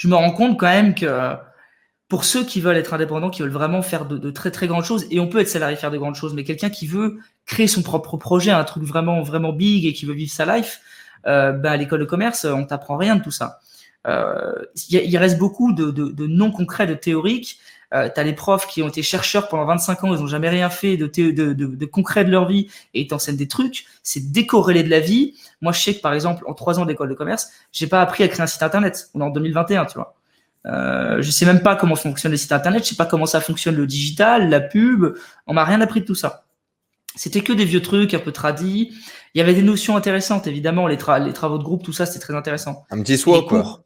[0.00, 1.34] je me rends compte quand même que
[2.08, 5.06] pour ceux qui veulent être indépendants, qui veulent vraiment faire de, très très grandes choses,
[5.10, 7.82] et on peut être salarié faire de grandes choses, mais quelqu'un qui veut créer son
[7.82, 10.80] propre projet, un truc vraiment vraiment big et qui veut vivre sa life,
[11.26, 13.58] euh, bah, à l'école de commerce, on t'apprend rien de tout ça.
[14.06, 14.54] Euh,
[14.88, 17.58] il reste beaucoup de, de, de non concrets, de théoriques.
[17.92, 20.48] Euh, tu as les profs qui ont été chercheurs pendant 25 ans, ils n'ont jamais
[20.48, 23.86] rien fait de, de, de, concret de leur vie et ils t'enseignent des trucs.
[24.02, 25.34] C'est décorrélé de la vie.
[25.60, 28.22] Moi, je sais que par exemple, en trois ans d'école de commerce, j'ai pas appris
[28.22, 29.10] à créer un site internet.
[29.14, 30.14] On est en 2021, tu vois.
[30.66, 33.40] Euh, je sais même pas comment fonctionnent les sites internet, je sais pas comment ça
[33.40, 35.16] fonctionne le digital, la pub.
[35.46, 36.44] On m'a rien appris de tout ça.
[37.16, 38.92] C'était que des vieux trucs un peu tradis.
[39.34, 42.20] Il y avait des notions intéressantes, évidemment, les, les travaux de groupe, tout ça, c'était
[42.20, 42.84] très intéressant.
[42.90, 43.82] Un petit swap, quoi.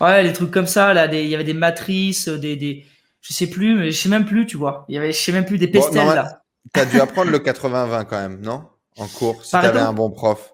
[0.00, 2.84] Ouais, les trucs comme ça, là, il y avait des matrices, des, des,
[3.24, 4.84] je sais plus, mais je sais même plus, tu vois.
[4.88, 6.42] Il y avait, je sais même plus, des pestels, bon, là.
[6.72, 8.64] T'as dû apprendre le 80-20 quand même, non?
[8.98, 10.52] En cours, si t'avais un bon prof.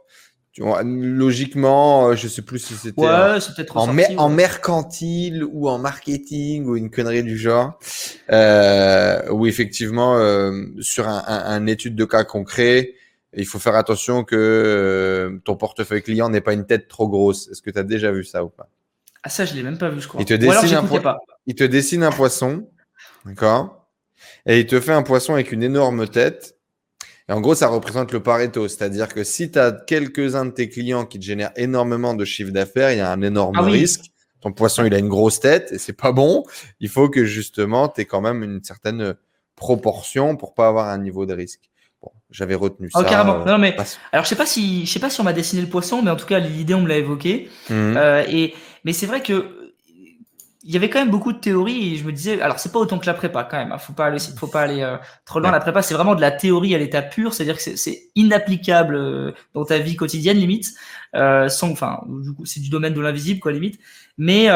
[0.52, 3.38] Tu vois, logiquement, euh, je sais plus si c'était ouais,
[3.74, 7.78] en, en mercantile ou en marketing ou une connerie du genre,
[8.30, 12.94] euh, où effectivement euh, sur un, un, un, étude de cas concret,
[13.36, 17.48] il faut faire attention que euh, ton portefeuille client n'ait pas une tête trop grosse.
[17.48, 18.68] Est-ce que tu as déjà vu ça ou pas?
[19.22, 20.20] Ah ça, je l'ai même pas vu, je crois.
[20.20, 22.68] Il te dessine, un, il te dessine un poisson,
[23.26, 23.88] d'accord?
[24.46, 26.56] Et il te fait un poisson avec une énorme tête.
[27.28, 28.66] Et en gros, ça représente le Pareto.
[28.66, 32.50] C'est-à-dire que si tu as quelques-uns de tes clients qui te génèrent énormément de chiffre
[32.50, 34.06] d'affaires, il y a un énorme ah risque.
[34.40, 36.44] Ton poisson, il a une grosse tête et c'est pas bon.
[36.80, 39.14] Il faut que justement, tu aies quand même une certaine
[39.54, 41.60] proportion pour pas avoir un niveau de risque.
[42.02, 43.04] Bon, j'avais retenu oh, ça.
[43.04, 43.44] carrément.
[43.44, 43.76] Non, mais
[44.10, 46.10] alors je sais pas si je sais pas si on m'a dessiné le poisson, mais
[46.10, 47.50] en tout cas l'idée on me l'a évoqué.
[47.68, 47.96] Mhm.
[47.98, 49.70] Euh, et mais c'est vrai que
[50.62, 52.78] il y avait quand même beaucoup de théories et je me disais alors c'est pas
[52.78, 53.72] autant que la prépa quand même.
[53.72, 55.50] Hein, faut pas aller faut pas aller euh, trop loin.
[55.50, 59.32] La prépa c'est vraiment de la théorie à l'état pur, c'est-à-dire que c'est inapplicable euh,
[59.54, 60.74] dans ta vie quotidienne limite.
[61.16, 63.80] Euh, sans enfin du coup c'est du domaine de l'invisible quoi limite.
[64.18, 64.48] Mais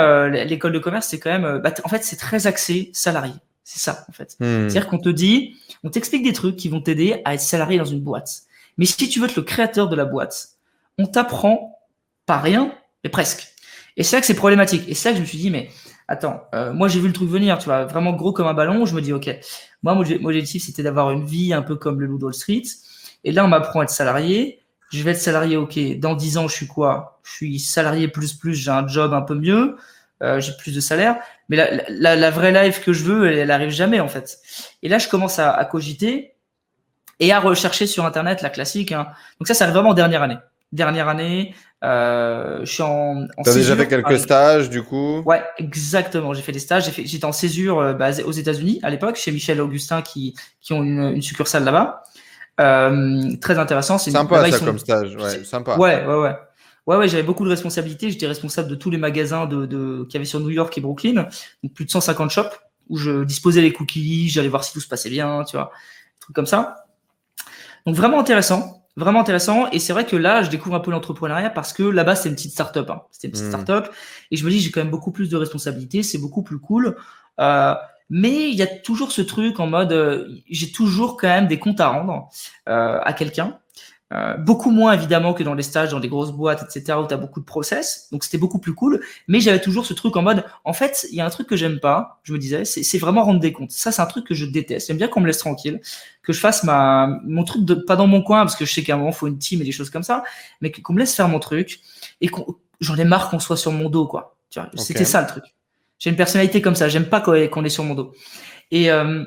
[0.45, 3.33] l'école de commerce c'est quand même bah, en fait c'est très axé salarié.
[3.65, 4.37] C'est ça, en fait.
[4.41, 4.69] Hmm.
[4.69, 7.87] C'est-à-dire qu'on te dit, on t'explique des trucs qui vont t'aider à être salarié dans
[7.87, 8.43] une boîte.
[8.77, 10.51] Mais si tu veux être le créateur de la boîte,
[10.99, 11.79] on t'apprend
[12.27, 13.54] pas rien, mais presque.
[13.97, 14.89] Et c'est là que c'est problématique.
[14.89, 15.71] Et c'est là que je me suis dit, mais
[16.09, 18.87] attends, euh, moi j'ai vu le truc venir, tu vois, vraiment gros comme un ballon.
[18.87, 19.31] Je me dis, ok,
[19.83, 22.63] moi mon objectif c'était d'avoir une vie un peu comme le Loup Street.
[23.25, 24.61] Et là on m'apprend à être salarié.
[24.91, 25.99] Je vais être salarié, ok.
[25.99, 27.21] Dans 10 ans, je suis quoi?
[27.25, 29.77] Je suis salarié plus plus, j'ai un job un peu mieux,
[30.23, 31.17] euh, j'ai plus de salaire.
[31.49, 34.39] Mais la, la, la, vraie life que je veux, elle, elle, arrive jamais en fait.
[34.83, 36.35] Et là, je commence à, à cogiter
[37.21, 38.93] et à rechercher sur Internet la classique.
[38.93, 39.09] Hein.
[39.41, 40.39] Donc ça, ça arrive vraiment en dernière année.
[40.73, 41.55] Dernière année,
[41.85, 43.27] euh, je suis en.
[43.37, 45.21] en T'as déjà fait quelques stages du coup?
[45.27, 46.33] Ouais, exactement.
[46.33, 46.91] J'ai fait des stages.
[46.97, 50.83] J'étais en césure euh, basé aux États-Unis à l'époque chez Michel Augustin qui qui ont
[50.83, 52.03] une, une succursale là-bas.
[52.61, 53.99] Euh, très intéressant.
[53.99, 55.15] C'est sympa ça comme stage.
[55.17, 55.77] Ouais, sympa.
[55.77, 56.37] Ouais, ouais, ouais.
[56.87, 58.11] Ouais, ouais, j'avais beaucoup de responsabilités.
[58.11, 60.81] J'étais responsable de tous les magasins de, de qu'il y avait sur New York et
[60.83, 61.27] Brooklyn,
[61.63, 62.59] donc plus de 150 shops
[62.91, 65.71] où je disposais les cookies, j'allais voir si tout se passait bien, tu vois,
[66.21, 66.85] trucs comme ça.
[67.87, 69.71] Donc vraiment intéressant, vraiment intéressant.
[69.71, 72.35] Et c'est vrai que là, je découvre un peu l'entrepreneuriat parce que là-bas, c'est une
[72.35, 72.91] petite start-up.
[72.91, 73.03] Hein.
[73.11, 73.51] C'était une petite mmh.
[73.51, 73.89] start-up.
[74.31, 76.97] Et je me dis, j'ai quand même beaucoup plus de responsabilités, c'est beaucoup plus cool.
[77.41, 77.75] Euh,
[78.11, 81.59] mais il y a toujours ce truc en mode, euh, j'ai toujours quand même des
[81.59, 82.29] comptes à rendre
[82.69, 83.59] euh, à quelqu'un.
[84.13, 87.15] Euh, beaucoup moins évidemment que dans les stages, dans les grosses boîtes, etc., où tu
[87.15, 88.09] as beaucoup de process.
[88.13, 89.03] Donc c'était beaucoup plus cool.
[89.29, 91.57] Mais j'avais toujours ce truc en mode, en fait, il y a un truc que
[91.57, 93.73] j'aime pas, je me disais, c'est vraiment rendre des comptes.
[93.73, 94.89] Ça, c'est un truc que je déteste.
[94.89, 95.81] J'aime bien qu'on me laisse tranquille,
[96.23, 98.83] que je fasse ma, mon truc de, pas dans mon coin, parce que je sais
[98.83, 100.23] qu'à un moment, il faut une team et des choses comme ça,
[100.61, 101.81] mais qu'on me laisse faire mon truc
[102.21, 102.47] et qu'on,
[102.81, 104.37] j'en ai marre qu'on soit sur mon dos, quoi.
[104.77, 105.45] C'était ça le truc.
[105.99, 106.89] J'ai une personnalité comme ça.
[106.89, 108.13] J'aime pas qu'on est sur mon dos.
[108.71, 109.25] Et, euh,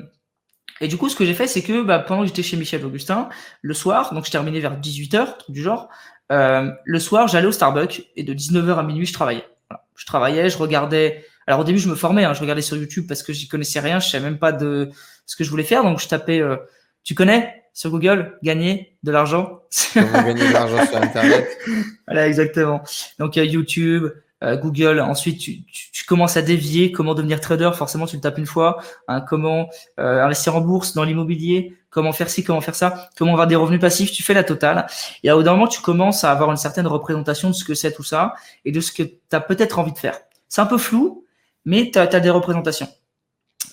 [0.80, 2.84] et du coup, ce que j'ai fait, c'est que bah, pendant que j'étais chez Michel
[2.84, 3.28] Augustin,
[3.62, 5.88] le soir, donc je terminais vers 18h, truc du genre,
[6.30, 9.46] euh, le soir, j'allais au Starbucks et de 19h à minuit, je travaillais.
[9.68, 9.84] Voilà.
[9.96, 11.24] Je travaillais, je regardais.
[11.46, 13.80] Alors au début, je me formais, hein, je regardais sur YouTube parce que j'y connaissais
[13.80, 14.90] rien, je savais même pas de
[15.26, 16.40] ce que je voulais faire, donc je tapais.
[16.40, 16.56] Euh,
[17.04, 19.60] tu connais sur Google gagner de l'argent?
[19.94, 21.48] Comment gagner de l'argent sur Internet?
[22.06, 22.82] Voilà, exactement.
[23.18, 24.06] Donc YouTube,
[24.44, 25.00] euh, Google.
[25.00, 26.92] Ensuite, tu, tu, commences à dévier.
[26.92, 28.78] Comment devenir trader Forcément, tu le tapes une fois.
[29.08, 33.32] Hein, comment euh, investir en bourse, dans l'immobilier Comment faire ci Comment faire ça Comment
[33.32, 34.86] avoir des revenus passifs Tu fais la totale.
[35.24, 37.92] Et bout d'un moment, tu commences à avoir une certaine représentation de ce que c'est
[37.92, 40.18] tout ça et de ce que tu as peut-être envie de faire.
[40.48, 41.24] C'est un peu flou,
[41.64, 42.88] mais tu as, des représentations.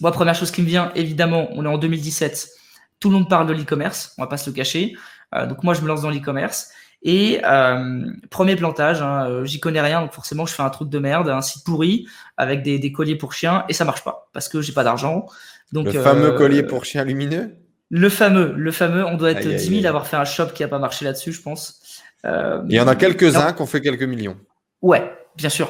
[0.01, 2.49] Moi, première chose qui me vient, évidemment, on est en 2017.
[2.99, 4.95] Tout le monde parle de l'e-commerce, on va pas se le cacher.
[5.35, 6.71] Euh, donc moi, je me lance dans l'e-commerce.
[7.01, 10.89] Et euh, premier plantage, hein, euh, j'y connais rien, donc forcément je fais un truc
[10.89, 14.29] de merde, un site pourri avec des, des colliers pour chiens et ça marche pas
[14.33, 15.27] parce que j'ai pas d'argent.
[15.71, 17.55] Donc le fameux euh, collier pour chiens lumineux?
[17.91, 19.05] Le fameux, le fameux.
[19.05, 21.31] On doit être 10 000 à avoir fait un shop qui a pas marché là-dessus,
[21.31, 21.81] je pense.
[22.23, 24.37] Il y en a quelques-uns qui ont fait quelques millions.
[24.81, 25.69] Ouais, bien sûr.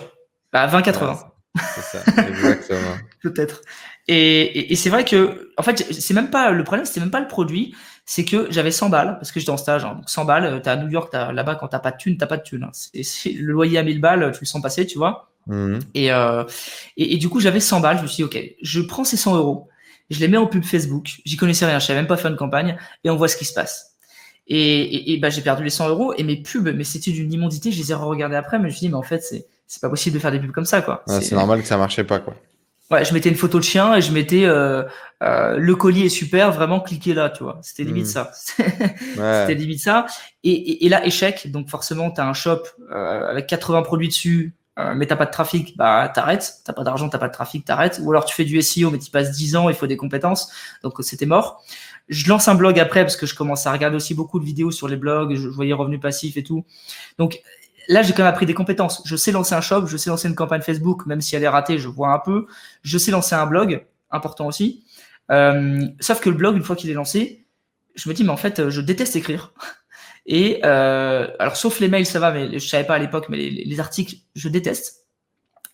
[0.53, 1.17] Bah, 20-80.
[1.57, 2.95] c'est ça, exactement.
[3.21, 3.61] Peut-être.
[4.07, 7.11] Et, et, et c'est vrai que, en fait, c'est même pas le problème, c'était même
[7.11, 9.83] pas le produit, c'est que j'avais 100 balles parce que j'étais en stage.
[9.83, 12.27] Hein, donc 100 balles, t'es à New York, là-bas quand t'as pas de thune, t'as
[12.27, 12.63] pas de thune.
[12.63, 12.71] Hein.
[12.93, 15.31] Le loyer à 1000 balles, tu le sens passer, tu vois.
[15.47, 15.79] Mmh.
[15.93, 16.43] Et, euh,
[16.97, 17.97] et, et, du coup, j'avais 100 balles.
[17.97, 19.69] Je me suis dit, ok, je prends ces 100 euros,
[20.09, 21.21] je les mets en pub Facebook.
[21.25, 23.45] J'y connaissais rien, je savais même pas faire une campagne, et on voit ce qui
[23.45, 23.95] se passe.
[24.47, 27.31] Et, et, et bah, j'ai perdu les 100 euros et mes pubs, mais c'était d'une
[27.33, 27.71] immondité.
[27.71, 29.81] Je les ai re-regardées après, mais je me suis dit, mais en fait, c'est c'est
[29.81, 31.03] pas possible de faire des pubs comme ça, quoi.
[31.07, 32.35] c'est normal que ça marchait pas, quoi.
[32.91, 34.83] Ouais, je mettais une photo de chien et je mettais euh,
[35.23, 37.59] euh, le collier est super, vraiment cliquez là, tu vois.
[37.63, 38.07] C'était limite mmh.
[38.07, 38.31] ça.
[38.57, 40.05] C'était limite ça.
[40.43, 41.49] Et, et, et, là, échec.
[41.51, 45.25] Donc forcément, tu as un shop euh, avec 80 produits dessus, euh, mais t'as pas
[45.25, 46.57] de trafic, bah t'arrêtes.
[46.63, 47.99] T'as pas d'argent, t'as pas de trafic, t'arrêtes.
[48.03, 50.51] Ou alors tu fais du SEO, mais tu passes 10 ans, il faut des compétences.
[50.83, 51.63] Donc c'était mort.
[52.07, 54.69] Je lance un blog après parce que je commence à regarder aussi beaucoup de vidéos
[54.69, 55.33] sur les blogs.
[55.33, 56.65] Je, je voyais revenus passifs et tout.
[57.17, 57.41] Donc
[57.87, 59.01] là, j'ai quand même appris des compétences.
[59.05, 61.47] Je sais lancer un shop, je sais lancer une campagne Facebook, même si elle est
[61.47, 62.47] ratée, je vois un peu.
[62.83, 64.83] Je sais lancer un blog, important aussi.
[65.31, 67.45] Euh, sauf que le blog, une fois qu'il est lancé,
[67.95, 69.53] je me dis, mais en fait, je déteste écrire.
[70.25, 73.37] Et euh, alors, sauf les mails, ça va, mais je savais pas à l'époque, mais
[73.37, 75.05] les, les, articles, je déteste.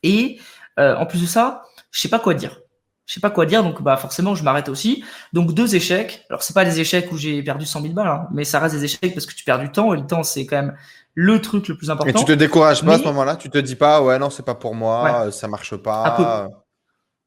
[0.04, 0.40] Et
[0.80, 2.60] euh, en plus de ça, je sais pas quoi dire.
[3.08, 5.04] Je sais pas quoi dire, donc bah forcément, je m'arrête aussi.
[5.34, 6.26] Donc deux échecs.
[6.30, 8.76] Alors c'est pas des échecs où j'ai perdu 100 000 balles, hein, mais ça reste
[8.76, 9.94] des échecs parce que tu perds du temps.
[9.94, 10.76] Et le temps, c'est quand même
[11.14, 12.10] le truc le plus important.
[12.10, 13.36] Et tu te décourages pas à ce moment-là?
[13.36, 16.06] Tu te dis pas, ouais, non, c'est pas pour moi, ça marche pas.
[16.06, 16.56] Un peu.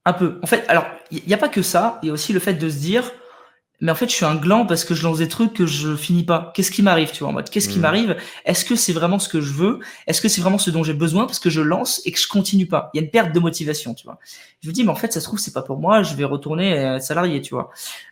[0.06, 0.40] Un peu.
[0.42, 2.54] En fait, alors, il n'y a pas que ça, il y a aussi le fait
[2.54, 3.10] de se dire,
[3.80, 5.96] mais en fait, je suis un gland parce que je lance des trucs que je
[5.96, 6.52] finis pas.
[6.54, 7.82] Qu'est-ce qui m'arrive, tu vois, en mode, qu'est-ce qui mmh.
[7.82, 8.16] m'arrive?
[8.44, 9.80] Est-ce que c'est vraiment ce que je veux?
[10.06, 12.28] Est-ce que c'est vraiment ce dont j'ai besoin parce que je lance et que je
[12.28, 12.90] continue pas?
[12.94, 14.18] Il y a une perte de motivation, tu vois.
[14.62, 16.24] Je me dis, mais en fait, ça se trouve, c'est pas pour moi, je vais
[16.24, 17.70] retourner salarié, tu vois.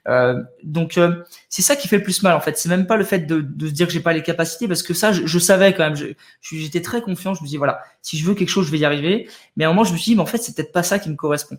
[0.09, 2.59] Euh, donc, euh, c'est ça qui fait le plus mal, en fait.
[2.59, 4.83] C'est même pas le fait de, de se dire que j'ai pas les capacités parce
[4.83, 6.14] que ça, je, je savais quand même.
[6.40, 7.35] J'étais très confiant.
[7.35, 9.29] Je me dis, voilà, si je veux quelque chose, je vais y arriver.
[9.57, 10.98] Mais à un moment, je me suis dit, mais en fait, c'est peut-être pas ça
[10.98, 11.57] qui me correspond.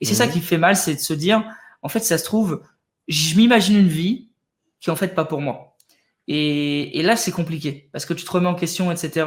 [0.00, 0.30] Et c'est ça mmh.
[0.30, 1.44] qui fait mal, c'est de se dire,
[1.82, 2.62] en fait, ça se trouve,
[3.08, 4.30] je m'imagine une vie
[4.80, 5.76] qui est en fait pas pour moi.
[6.28, 9.26] Et, et là, c'est compliqué parce que tu te remets en question, etc.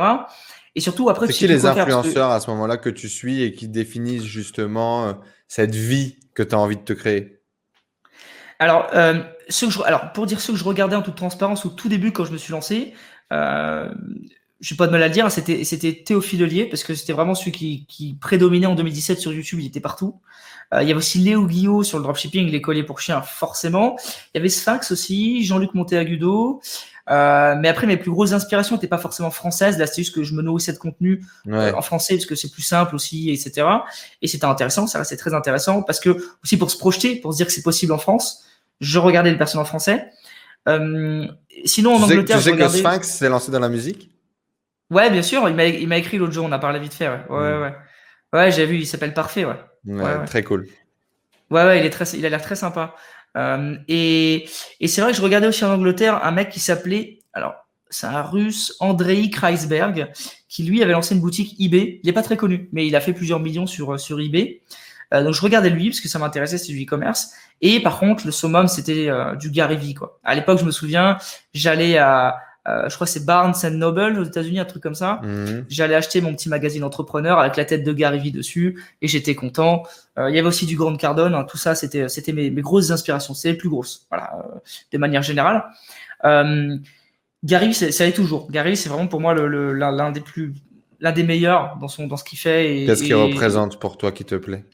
[0.76, 3.70] Et surtout, après, c'est qui les influenceurs à ce moment-là que tu suis et qui
[3.70, 5.14] définissent justement euh,
[5.48, 7.40] cette vie que tu as envie de te créer?
[8.60, 11.66] Alors, euh, ce que je, alors, pour dire ce que je regardais en toute transparence
[11.66, 12.94] au tout début quand je me suis lancé,
[13.32, 13.90] euh,
[14.60, 16.94] je n'ai pas de mal à le dire, hein, c'était, c'était Théophile Lier, parce que
[16.94, 20.20] c'était vraiment celui qui, qui, prédominait en 2017 sur YouTube, il était partout.
[20.74, 23.98] Euh, il y avait aussi Léo Guillot sur le dropshipping, les colliers pour chiens, forcément.
[24.34, 26.62] Il y avait Sphinx aussi, Jean-Luc Monteagudo.
[27.10, 29.78] Euh, mais après, mes plus grosses inspirations n'étaient pas forcément françaises.
[29.78, 32.52] Là, c'est juste que je me nourrissais de contenu euh, en français parce que c'est
[32.52, 33.68] plus simple aussi, etc.
[34.22, 37.38] Et c'était intéressant, ça restait très intéressant parce que aussi pour se projeter, pour se
[37.38, 38.44] dire que c'est possible en France,
[38.80, 40.10] je regardais les personnes en français.
[40.68, 41.28] Euh,
[41.66, 44.10] sinon, en Angleterre, tu sais que Sphinx s'est lancé dans la musique?
[44.92, 45.48] Ouais, bien sûr.
[45.50, 47.08] Il m'a écrit l'autre jour, on a parlé vite fait.
[47.08, 47.62] Ouais, ouais, mm.
[47.62, 47.74] ouais.
[48.34, 49.56] Ouais, j'ai vu, il s'appelle Parfait, ouais.
[49.86, 50.68] Ouais, Très cool.
[51.52, 52.96] Ouais, ouais, il, est très, il a l'air très sympa.
[53.38, 54.48] Euh, et,
[54.80, 57.54] et c'est vrai que je regardais aussi en Angleterre un mec qui s'appelait, alors
[57.90, 60.12] c'est un russe, Andrei Kreisberg,
[60.50, 62.00] qui lui avait lancé une boutique eBay.
[62.04, 64.62] Il n'est pas très connu, mais il a fait plusieurs millions sur, sur eBay.
[65.14, 67.32] Euh, donc je regardais lui parce que ça m'intéressait, c'est du e-commerce.
[67.62, 69.94] Et par contre, le summum, c'était euh, du Gary Vee.
[69.94, 70.20] Quoi.
[70.24, 71.18] À l'époque, je me souviens,
[71.54, 72.38] j'allais à,
[72.68, 75.22] euh, je crois que c'est Barnes Noble aux États-Unis, un truc comme ça.
[75.24, 75.66] Mhm.
[75.70, 79.36] J'allais acheter mon petit magazine entrepreneur avec la tête de Gary Vee dessus et j'étais
[79.36, 79.84] content.
[80.18, 82.62] Euh, il y avait aussi du Grand Cardone, hein, tout ça, c'était c'était mes, mes,
[82.62, 84.60] grosses inspirations, c'est les plus grosses, voilà, euh,
[84.92, 85.66] de manière générale.
[87.44, 88.50] Gary, ça est toujours.
[88.50, 90.54] Gary, c'est vraiment pour moi l'un des plus,
[91.00, 92.86] l'un des meilleurs dans son dans ce qu'il fait.
[92.88, 94.66] Qu'est-ce qu'il représente pour toi qui te plaît?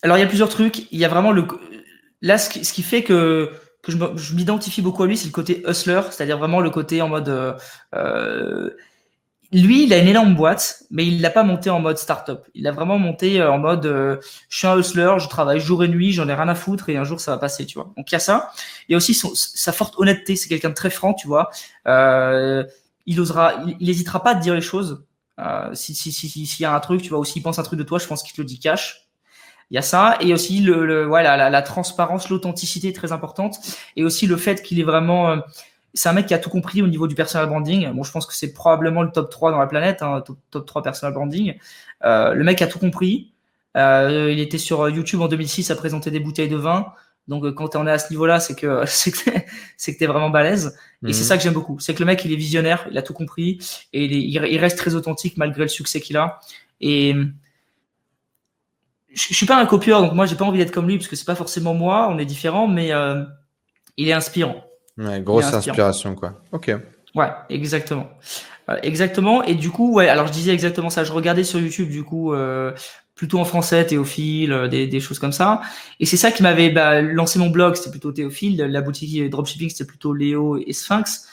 [0.00, 0.90] Alors il y a plusieurs trucs.
[0.90, 1.44] Il y a vraiment le
[2.22, 3.50] là ce ce qui fait que
[3.86, 7.08] que je m'identifie beaucoup à lui, c'est le côté hustler, c'est-à-dire vraiment le côté en
[7.08, 7.28] mode.
[7.28, 7.54] Euh,
[7.94, 8.70] euh,
[9.52, 12.40] lui, il a une énorme boîte, mais il l'a pas monté en mode startup.
[12.54, 13.84] Il l'a vraiment monté euh, en mode
[14.48, 16.96] je suis un hustler, je travaille jour et nuit, j'en ai rien à foutre et
[16.96, 17.92] un jour ça va passer, tu vois.
[17.96, 18.50] Donc il y a ça.
[18.88, 21.50] Il y a aussi sa forte honnêteté, c'est quelqu'un de très franc, tu vois.
[21.86, 25.04] il osera, il, pas à te dire les choses.
[25.74, 27.78] si s'il si, si, y a un truc, tu vois, aussi il pense un truc
[27.78, 29.05] de toi, je pense qu'il te le dit cash.
[29.70, 33.10] Il y a ça et aussi le, le voilà la, la, transparence, l'authenticité est très
[33.10, 33.56] importante
[33.96, 35.36] et aussi le fait qu'il est vraiment euh,
[35.96, 37.90] c'est un mec qui a tout compris au niveau du personal branding.
[37.92, 40.66] Bon, je pense que c'est probablement le top 3 dans la planète, hein, top, top
[40.66, 41.54] 3 personal branding.
[42.04, 43.32] Euh, le mec a tout compris.
[43.76, 46.92] Euh, il était sur YouTube en 2006 à présenter des bouteilles de vin.
[47.28, 50.76] Donc euh, quand on est à ce niveau-là, c'est que c'est que que vraiment balèze.
[51.06, 51.28] Et c'est mhm.
[51.28, 51.78] ça que j'aime beaucoup.
[51.80, 53.58] C'est que le mec, il est visionnaire, il a tout compris
[53.94, 56.40] et il, est, il reste très authentique malgré le succès qu'il a.
[56.82, 57.14] Et
[59.16, 61.16] je, suis pas un copieur, donc moi j'ai pas envie d'être comme lui parce que
[61.16, 63.24] c'est pas forcément moi, on est différents, mais euh,
[63.96, 64.64] il est inspirant.
[64.98, 66.40] Ouais, grosse inspiration quoi.
[66.52, 66.70] Ok.
[67.14, 68.08] Ouais, exactement.
[68.68, 69.42] Euh, exactement.
[69.42, 71.02] Et du coup, ouais, alors je disais exactement ça.
[71.02, 72.72] Je regardais sur YouTube du coup euh,
[73.14, 75.62] plutôt en français, Théophile, des, des choses comme ça.
[75.98, 78.58] Et c'est ça qui m'avait bah, lancé mon blog, c'était plutôt Théophile.
[78.58, 81.26] La boutique dropshipping, c'était plutôt Léo et Sphinx.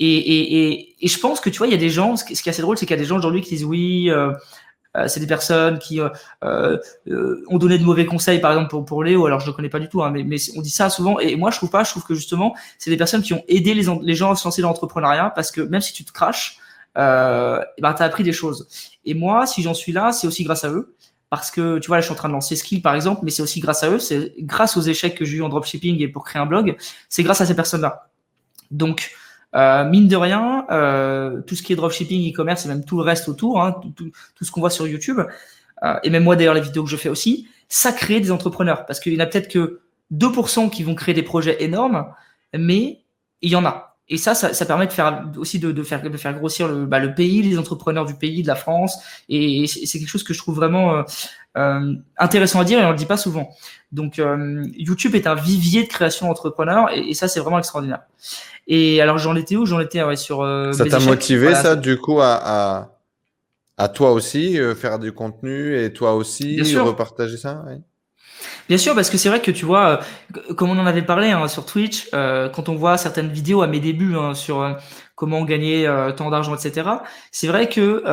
[0.00, 2.24] Et, et, et, et, je pense que tu vois, il y a des gens, ce
[2.24, 4.32] qui est assez drôle, c'est qu'il y a des gens aujourd'hui qui disent oui, euh,
[5.06, 6.08] c'est des personnes qui euh,
[6.42, 9.26] euh, ont donné de mauvais conseils, par exemple pour, pour Léo.
[9.26, 11.18] Alors je ne connais pas du tout, hein, mais, mais, on dit ça souvent.
[11.18, 11.84] Et moi je trouve pas.
[11.84, 14.44] Je trouve que justement c'est des personnes qui ont aidé les, les gens à se
[14.44, 16.58] lancer dans l'entrepreneuriat parce que même si tu te craches,
[16.96, 18.66] euh, ben t'as appris des choses.
[19.04, 20.94] Et moi, si j'en suis là, c'est aussi grâce à eux.
[21.30, 23.30] Parce que tu vois, là, je suis en train de lancer Skill par exemple, mais
[23.30, 26.08] c'est aussi grâce à eux, c'est grâce aux échecs que j'ai eu en dropshipping et
[26.08, 26.76] pour créer un blog,
[27.10, 28.08] c'est grâce à ces personnes-là.
[28.70, 29.10] Donc,
[29.58, 33.02] euh, mine de rien, euh, tout ce qui est dropshipping, e-commerce et même tout le
[33.02, 35.20] reste autour, hein, tout, tout, ce qu'on voit sur YouTube,
[35.82, 38.86] euh, et même moi d'ailleurs les vidéos que je fais aussi, ça crée des entrepreneurs.
[38.86, 39.80] Parce qu'il y en a peut-être que
[40.12, 42.06] 2% qui vont créer des projets énormes,
[42.56, 43.00] mais
[43.42, 43.88] il y en a.
[44.10, 46.86] Et ça, ça, ça permet de faire aussi de, de, faire, de faire grossir le,
[46.86, 48.98] bah, le pays, les entrepreneurs du pays, de la France.
[49.28, 51.02] Et, c'est quelque chose que je trouve vraiment euh,
[51.58, 53.50] euh, intéressant à dire et on le dit pas souvent.
[53.92, 58.00] Donc euh, YouTube est un vivier de création d'entrepreneurs et, et, ça, c'est vraiment extraordinaire.
[58.66, 59.64] Et alors j'en étais où?
[59.64, 60.42] J'en étais ouais, sur.
[60.42, 62.98] Euh, ça t'a motivé ça du coup à, à,
[63.78, 67.64] à toi aussi euh, faire du contenu et toi aussi repartager ça?
[67.66, 67.78] Ouais.
[68.68, 70.02] Bien sûr, parce que c'est vrai que tu vois,
[70.36, 73.62] euh, comme on en avait parlé hein, sur Twitch, euh, quand on voit certaines vidéos
[73.62, 74.76] à mes débuts hein, sur
[75.14, 76.88] comment gagner tant d'argent, etc.
[77.32, 78.04] C'est vrai que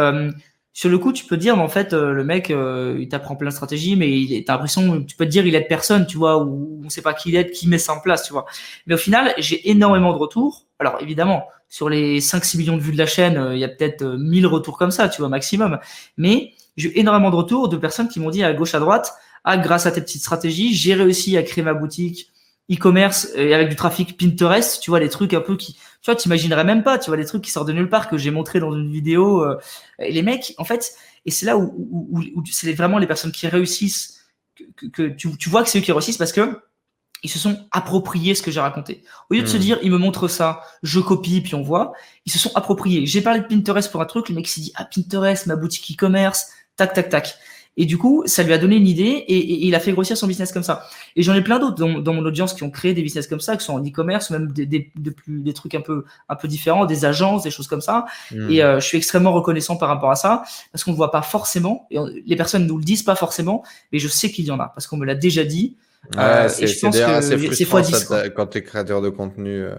[0.75, 3.53] sur le coup, tu peux dire, mais en fait, le mec, il t'apprend plein de
[3.53, 6.81] stratégies, mais il t'as l'impression, tu peux te dire, il aide personne, tu vois, ou
[6.83, 8.45] on sait pas qui il aide, qui met ça en place, tu vois.
[8.85, 10.65] Mais au final, j'ai énormément de retours.
[10.79, 14.03] Alors évidemment, sur les 5-6 millions de vues de la chaîne, il y a peut-être
[14.03, 15.79] 1000 retours comme ça, tu vois, maximum.
[16.17, 19.13] Mais j'ai énormément de retours de personnes qui m'ont dit à gauche, à droite,
[19.45, 22.31] ah, grâce à tes petites stratégies, j'ai réussi à créer ma boutique
[22.69, 26.15] e-commerce et avec du trafic Pinterest, tu vois, les trucs un peu qui, tu vois,
[26.15, 28.59] t'imaginerais même pas, tu vois, les trucs qui sortent de nulle part que j'ai montré
[28.59, 29.43] dans une vidéo.
[29.43, 29.57] Euh,
[29.97, 30.93] et les mecs, en fait,
[31.25, 34.23] et c'est là où, où, où, c'est vraiment les personnes qui réussissent,
[34.55, 36.61] que, que, tu, tu vois que c'est eux qui réussissent parce que
[37.23, 39.03] ils se sont appropriés ce que j'ai raconté.
[39.31, 39.61] Au lieu de se hmm.
[39.61, 41.93] dire, il me montre ça, je copie, puis on voit,
[42.27, 43.07] ils se sont appropriés.
[43.07, 45.91] J'ai parlé de Pinterest pour un truc, le mec s'est dit, ah, Pinterest, ma boutique
[45.91, 47.35] e-commerce, tac, tac, tac.
[47.77, 50.27] Et du coup, ça lui a donné une idée et, il a fait grossir son
[50.27, 50.87] business comme ça.
[51.15, 53.57] Et j'en ai plein d'autres dans, mon audience qui ont créé des business comme ça,
[53.57, 56.85] qui sont en e-commerce, même des, des, plus, des trucs un peu, un peu différents,
[56.85, 58.05] des agences, des choses comme ça.
[58.31, 58.49] Hmm.
[58.49, 61.21] Et euh, je suis extrêmement reconnaissant par rapport à ça parce qu'on ne voit pas
[61.21, 64.59] forcément, et les personnes nous le disent pas forcément, mais je sais qu'il y en
[64.59, 65.75] a parce qu'on me l'a déjà dit.
[66.17, 66.67] Euh, c'est
[67.65, 67.81] frustrant
[68.35, 69.63] quand tu es créateur de contenu.
[69.63, 69.75] Euh,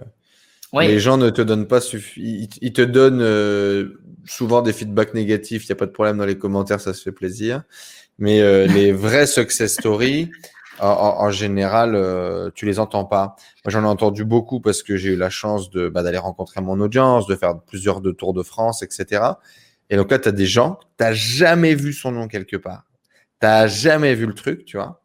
[0.73, 2.49] les gens ne te donnent pas suffi...
[2.61, 5.63] ils, te donnent euh, souvent des feedbacks négatifs.
[5.63, 7.63] Il n'y a pas de problème dans les commentaires, ça se fait plaisir.
[8.19, 10.29] Mais les vrais success stories,
[10.79, 13.35] en, général, tu les entends pas.
[13.65, 16.61] Moi, j'en ai entendu beaucoup parce que j'ai eu la chance de bah, d'aller rencontrer
[16.61, 19.21] mon audience, de faire plusieurs de Tours de France, etc.
[19.89, 22.83] Et donc là, tu as des gens, tu n'as jamais vu son nom quelque part.
[23.39, 25.01] Tu n'as jamais vu le truc, tu vois.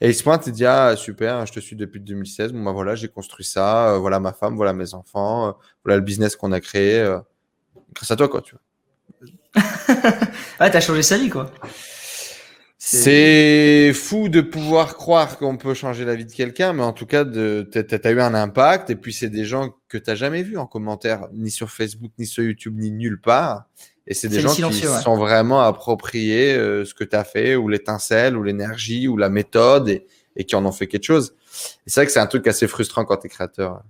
[0.00, 2.52] Et il se pointe et dit Ah, super, je te suis depuis 2016.
[2.52, 3.94] Bon, bah voilà, j'ai construit ça.
[3.94, 5.48] Euh, voilà ma femme, voilà mes enfants.
[5.48, 5.52] Euh,
[5.84, 6.98] voilà le business qu'on a créé.
[7.00, 7.18] Euh,
[7.94, 9.62] grâce à toi, quoi, tu vois.
[10.58, 11.50] ah, t'as changé sa vie, quoi.
[12.78, 17.06] C'est fou de pouvoir croire qu'on peut changer la vie de quelqu'un, mais en tout
[17.06, 18.90] cas, tu as eu un impact.
[18.90, 22.12] Et puis, c'est des gens que tu n'as jamais vus en commentaire, ni sur Facebook,
[22.18, 23.64] ni sur YouTube, ni nulle part.
[24.06, 27.68] Et c'est des gens qui sont vraiment appropriés euh, ce que tu as fait, ou
[27.68, 31.34] l'étincelle, ou l'énergie, ou la méthode, et, et, qui en ont fait quelque chose.
[31.86, 33.82] Et c'est vrai que c'est un truc assez frustrant quand tu es créateur.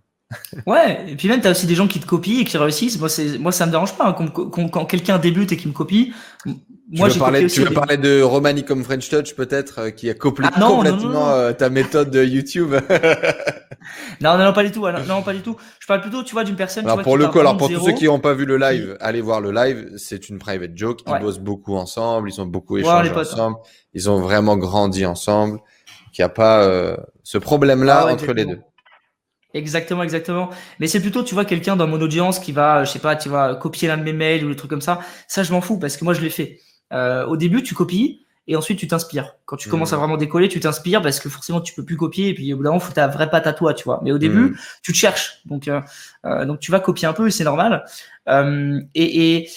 [0.67, 2.99] Ouais, et puis même tu as aussi des gens qui te copient et qui réussissent.
[2.99, 4.09] Moi, c'est, moi ça me dérange pas.
[4.09, 6.13] Hein, quand, quelqu'un débute et qui me copie,
[6.89, 10.09] moi, tu veux parler, tu veux parler de Romani comme French Touch peut-être, euh, qui
[10.09, 12.75] a copié ah, complètement euh, ta méthode de YouTube?
[14.21, 14.87] non, non, pas du tout.
[15.09, 15.57] non, pas du tout.
[15.81, 16.87] Je parle plutôt, tu vois, d'une personne.
[16.87, 19.21] Alors pour le coup, alors pour tous ceux qui n'ont pas vu le live, allez
[19.21, 19.91] voir le live.
[19.97, 21.01] C'est une private joke.
[21.07, 22.31] Ils bossent beaucoup ensemble.
[22.31, 23.57] Ils ont beaucoup échangé ensemble.
[23.93, 25.59] Ils ont vraiment grandi ensemble.
[26.13, 28.61] Qu'il n'y a pas euh, ce problème-là ah entre les deux.
[29.57, 30.51] Exactement, exactement.
[30.81, 33.29] Mais c'est plutôt, tu vois, quelqu'un dans mon audience qui va, je sais pas, tu
[33.29, 35.01] vas copier l'un de mes mails ou des trucs comme ça.
[35.29, 36.61] Ça, je m'en fous parce que moi, je l'ai fait.
[36.93, 39.35] Euh, au début, tu copies et ensuite tu t'inspires.
[39.45, 40.01] Quand tu commences à mmh.
[40.01, 42.63] vraiment décoller, tu t'inspires parce que forcément tu peux plus copier et puis au bout
[42.63, 44.01] d'un moment, faut ta vraie patte à toi, tu vois.
[44.05, 44.57] Mais au début, mmh.
[44.83, 45.81] tu te cherches, donc euh,
[46.25, 47.85] euh, donc tu vas copier un peu et c'est normal.
[48.29, 49.51] Euh, et, et,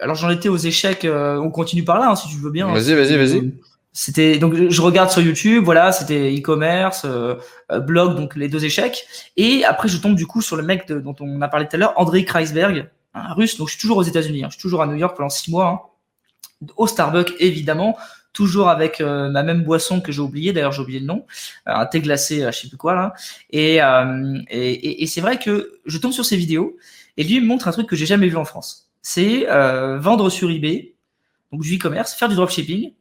[0.00, 1.06] alors j'en étais aux échecs.
[1.10, 2.72] on continue par là, hein, si tu veux bien.
[2.72, 3.52] Vas-y, vas-y, vas-y.
[3.92, 7.06] C'était donc je regarde sur YouTube, voilà, c'était e-commerce,
[7.80, 9.04] blog, donc les deux échecs.
[9.36, 11.78] Et après je tombe du coup sur le mec dont on a parlé tout à
[11.78, 13.58] l'heure, André Kreisberg, un russe.
[13.58, 15.50] Donc je suis toujours aux États-Unis, hein, je suis toujours à New York pendant six
[15.50, 15.66] mois.
[15.66, 15.90] Hein
[16.76, 17.96] au Starbucks évidemment,
[18.32, 21.26] toujours avec euh, ma même boisson que j'ai oublié, d'ailleurs j'ai oublié le nom,
[21.68, 23.14] euh, un thé glacé, euh, je sais plus quoi là.
[23.50, 23.76] Et,
[24.50, 26.76] et, et, c'est vrai que je tombe sur ces vidéos
[27.16, 28.88] et lui me montre un truc que j'ai jamais vu en France.
[29.02, 29.46] C'est
[29.98, 30.94] vendre sur eBay,
[31.52, 32.92] donc du e-commerce, faire du dropshipping,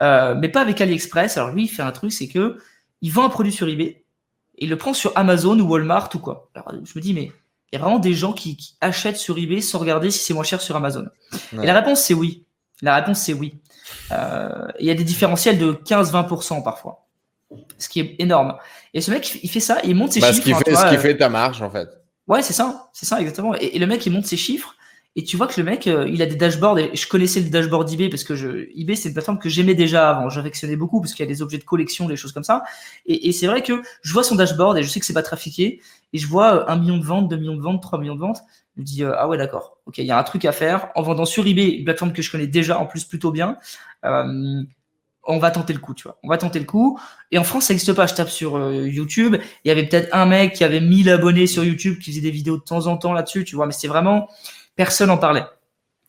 [0.00, 1.36] mais pas avec AliExpress.
[1.36, 2.58] Alors lui il fait un truc, c'est que
[3.02, 4.04] il vend un produit sur eBay
[4.58, 6.50] et il le prend sur Amazon ou Walmart ou quoi.
[6.54, 7.32] Alors je me dis mais
[7.72, 10.34] il y a vraiment des gens qui, qui achètent sur eBay sans regarder si c'est
[10.34, 11.06] moins cher sur Amazon.
[11.52, 12.46] Et la réponse c'est oui.
[12.82, 13.54] La réponse, c'est oui.
[14.12, 17.06] Euh, il y a des différentiels de 15-20% parfois,
[17.78, 18.56] ce qui est énorme.
[18.92, 20.42] Et ce mec, il fait ça, il monte ses bah, chiffres.
[20.42, 21.88] Ce qui, fait, ce qui fait ta marge, en fait.
[22.26, 23.54] Ouais, c'est ça, c'est ça, exactement.
[23.54, 24.75] Et, le mec, il monte ses chiffres.
[25.16, 26.78] Et tu vois que le mec, euh, il a des dashboards.
[26.78, 30.10] Et je connaissais le dashboard eBay parce que eBay, c'est une plateforme que j'aimais déjà
[30.10, 30.28] avant.
[30.28, 32.64] J'affectionnais beaucoup parce qu'il y a des objets de collection, des choses comme ça.
[33.06, 35.80] Et, c'est vrai que je vois son dashboard et je sais que c'est pas trafiqué.
[36.12, 38.42] Et je vois un million de ventes, 2 millions de ventes, 3 millions de ventes.
[38.76, 39.78] Je me dis, euh, ah ouais, d'accord.
[39.86, 40.90] Ok, il y a un truc à faire.
[40.94, 43.56] En vendant sur eBay, une plateforme que je connais déjà en plus plutôt bien,
[44.04, 44.62] euh,
[45.26, 46.18] on va tenter le coup, tu vois.
[46.22, 46.98] On va tenter le coup.
[47.30, 48.06] Et en France, ça n'existe pas.
[48.06, 49.36] Je tape sur euh, YouTube.
[49.64, 52.30] Il y avait peut-être un mec qui avait 1000 abonnés sur YouTube, qui faisait des
[52.30, 53.66] vidéos de temps en temps là-dessus, tu vois.
[53.66, 54.28] Mais c'est vraiment,
[54.76, 55.44] personne en parlait.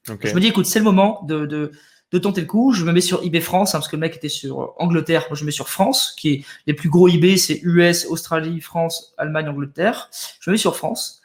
[0.06, 1.72] Je me dis, écoute, c'est le moment de, de,
[2.12, 2.72] de, tenter le coup.
[2.72, 5.26] Je me mets sur eBay France, hein, parce que le mec était sur Angleterre.
[5.30, 8.62] Moi, je me mets sur France, qui est les plus gros eBay, c'est US, Australie,
[8.62, 10.10] France, Allemagne, Angleterre.
[10.40, 11.22] Je me mets sur France.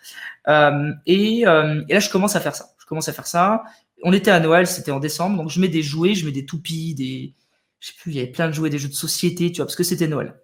[0.48, 2.70] Euh, et, euh, et, là, je commence à faire ça.
[2.78, 3.62] Je commence à faire ça.
[4.02, 6.44] On était à Noël, c'était en décembre, donc je mets des jouets, je mets des
[6.44, 7.34] toupies, des,
[7.78, 9.66] je sais plus, il y avait plein de jouets, des jeux de société, tu vois,
[9.66, 10.34] parce que c'était Noël.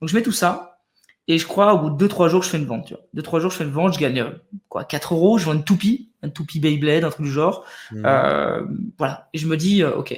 [0.00, 0.80] Donc je mets tout ça,
[1.28, 3.02] et je crois au bout de 2-3 jours, je fais une vente, tu vois.
[3.14, 4.30] 2-3 jours, je fais une vente, je gagne euh,
[4.70, 7.64] quoi, 4 euros, je vends une toupie, une toupie Beyblade, un truc du genre.
[7.90, 8.02] Mmh.
[8.04, 8.62] Euh,
[8.98, 9.28] voilà.
[9.32, 10.16] Et je me dis, euh, ok,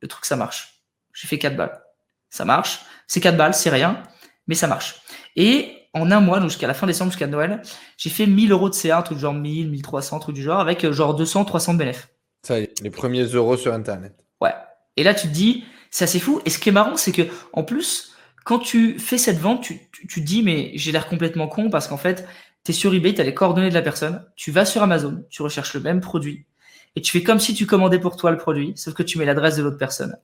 [0.00, 0.82] le truc, ça marche.
[1.12, 1.82] J'ai fait 4 balles.
[2.30, 2.80] Ça marche.
[3.06, 4.02] C'est 4 balles, c'est rien,
[4.46, 5.02] mais ça marche.
[5.36, 7.62] Et en un mois, donc jusqu'à la fin décembre, jusqu'à Noël,
[7.98, 10.84] j'ai fait 1000 euros de CA, un truc genre 1000, 1300, truc du genre, avec
[10.84, 12.08] euh, genre 200, 300 de bénéfices.
[12.42, 14.14] Ça y est, les premiers euros sur Internet.
[14.40, 14.54] Ouais.
[14.96, 16.40] Et là, tu te dis, c'est assez fou.
[16.44, 19.80] Et ce qui est marrant, c'est que, en plus, quand tu fais cette vente, tu,
[19.92, 22.26] tu, te dis, mais j'ai l'air complètement con parce qu'en fait,
[22.64, 25.24] tu es sur eBay, tu as les coordonnées de la personne, tu vas sur Amazon,
[25.30, 26.46] tu recherches le même produit.
[26.94, 29.24] et tu fais comme si tu commandais pour toi le produit, sauf que tu mets
[29.24, 30.16] l'adresse de l'autre personne.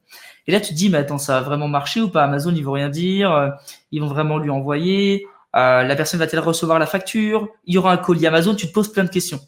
[0.47, 2.25] Et là, tu te dis, mais attends, ça a vraiment marché ou pas?
[2.25, 3.49] Amazon, ils vont rien dire, euh,
[3.91, 5.27] ils vont vraiment lui envoyer,
[5.57, 7.49] euh, la personne va-t-elle recevoir la facture?
[7.65, 9.41] Il y aura un colis Amazon, tu te poses plein de questions.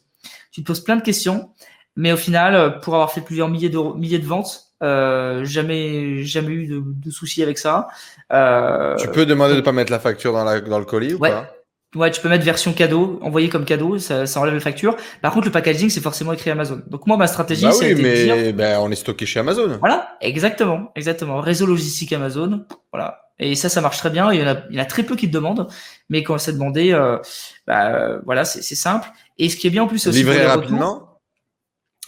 [0.51, 1.51] Tu te poses plein de questions,
[1.95, 6.25] mais au final, euh, pour avoir fait plusieurs milliers de, milliers de ventes, euh, jamais,
[6.25, 7.89] jamais eu de, de soucis avec ça.
[8.33, 11.15] Euh, tu peux demander de ne pas mettre la facture dans, la, dans le colis
[11.15, 11.53] ou pas?
[11.97, 14.97] Ouais, tu peux mettre version cadeau, envoyer comme cadeau, ça, ça enlève la facture.
[15.23, 16.81] Par contre, le packaging, c'est forcément écrit Amazon.
[16.87, 19.77] Donc moi, ma stratégie, bah c'est oui, mais ben, on est stocké chez Amazon.
[19.81, 21.41] Voilà, exactement, exactement.
[21.41, 23.23] Réseau logistique Amazon, voilà.
[23.41, 24.33] Et ça, ça marche très bien.
[24.33, 25.67] Il y en a, il y en a très peu qui te demandent,
[26.11, 27.19] mais quand c'est demandé, euh,
[27.67, 29.09] bah, voilà, c'est simple.
[29.39, 30.19] Et ce qui est bien en plus aussi.
[30.19, 31.09] Livré rapidement.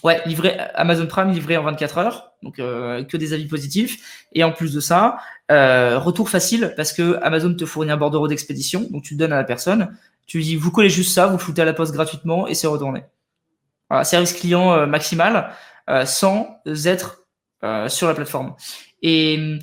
[0.04, 4.26] Ouais, livré Amazon Prime livré en 24 heures, donc euh, que des avis positifs.
[4.32, 5.18] Et en plus de ça,
[5.53, 9.32] euh, retour facile parce que Amazon te fournit un bordereau d'expédition, donc tu le donnes
[9.32, 9.96] à la personne,
[10.26, 12.55] tu lui dis vous collez juste ça, vous le foutez à la poste gratuitement et
[12.55, 13.05] c'est retourné.
[14.05, 15.53] Service client euh, maximal
[15.90, 17.18] euh, sans être
[17.88, 18.57] sur la plateforme.
[19.03, 19.59] Et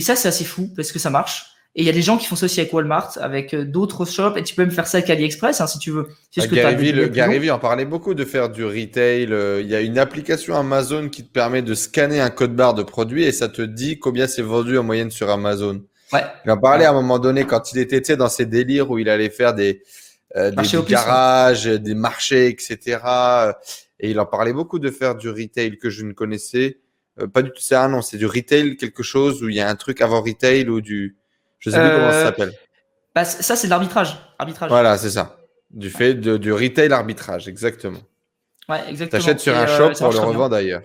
[0.00, 1.51] ça c'est assez fou parce que ça marche.
[1.74, 4.04] Et il y a des gens qui font ça aussi avec Walmart, avec euh, d'autres
[4.04, 6.08] shops, et tu peux même faire ça avec AliExpress, hein, si tu veux.
[6.30, 9.32] C'est ce que Gary, Vee, en parlait beaucoup de faire du retail.
[9.32, 12.74] Euh, il y a une application Amazon qui te permet de scanner un code barre
[12.74, 15.82] de produit et ça te dit combien c'est vendu en moyenne sur Amazon.
[16.12, 16.24] Ouais.
[16.44, 19.08] Il en parlait à un moment donné quand il était dans ses délires où il
[19.08, 19.82] allait faire des,
[20.36, 22.98] euh, des, garages, des marchés, etc.
[23.98, 26.80] Et il en parlait beaucoup de faire du retail que je ne connaissais
[27.32, 27.62] pas du tout.
[27.62, 30.20] C'est un nom, c'est du retail quelque chose où il y a un truc avant
[30.20, 31.16] retail ou du
[31.62, 32.52] je sais plus comment ça euh, s'appelle.
[33.14, 34.16] Bah, ça, c'est de l'arbitrage.
[34.38, 34.68] Arbitrage.
[34.70, 35.36] Voilà, c'est ça.
[35.70, 38.00] Du fait de, du retail arbitrage, exactement.
[38.68, 39.20] Ouais, exactement.
[39.20, 40.82] T'achètes sur un euh, shop pour le revendre ailleurs.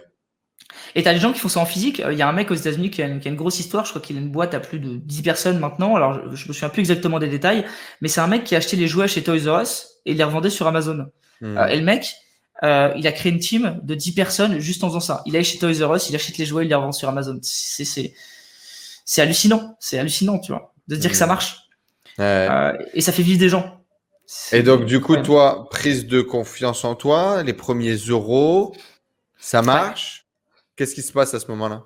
[0.95, 2.01] Et t'as des gens qui font ça en physique.
[2.09, 3.85] Il y a un mec aux États-Unis qui, a une grosse histoire.
[3.85, 5.95] Je crois qu'il a une boîte à plus de 10 personnes maintenant.
[5.95, 7.65] Alors, je, me souviens plus exactement des détails.
[8.01, 10.17] Mais c'est un mec qui a acheté les jouets chez Toys R Us et il
[10.17, 11.07] les revendait sur Amazon.
[11.41, 11.57] Hmm.
[11.57, 12.13] Euh, et le mec,
[12.63, 15.23] il a créé une team de 10 personnes juste en faisant ça.
[15.25, 17.39] Il allait chez Toys R Us, il achète les jouets, il les revend sur Amazon.
[17.41, 18.13] C'est,
[19.07, 19.75] c'est hallucinant.
[19.79, 21.29] C'est hallucinant, tu vois, de se dire que ça mmh.
[21.29, 21.57] marche.
[22.19, 23.81] Euh, et ça fait vivre des gens.
[24.51, 28.75] Et donc, du coup, toi, prise de confiance en toi, les premiers euros,
[29.39, 30.27] ça marche?
[30.75, 31.83] Qu'est-ce qui se passe à ce moment-là?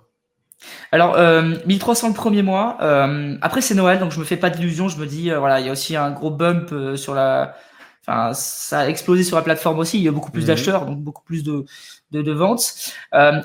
[0.91, 2.77] Alors, euh, 1300 le premier mois.
[2.81, 4.89] Euh, après, c'est Noël, donc je me fais pas d'illusions.
[4.89, 7.55] Je me dis, euh, voilà, il y a aussi un gros bump euh, sur la.
[8.01, 9.99] Enfin, ça a explosé sur la plateforme aussi.
[9.99, 10.47] Il y a beaucoup plus mmh.
[10.47, 11.65] d'acheteurs, donc beaucoup plus de,
[12.09, 12.73] de, de ventes.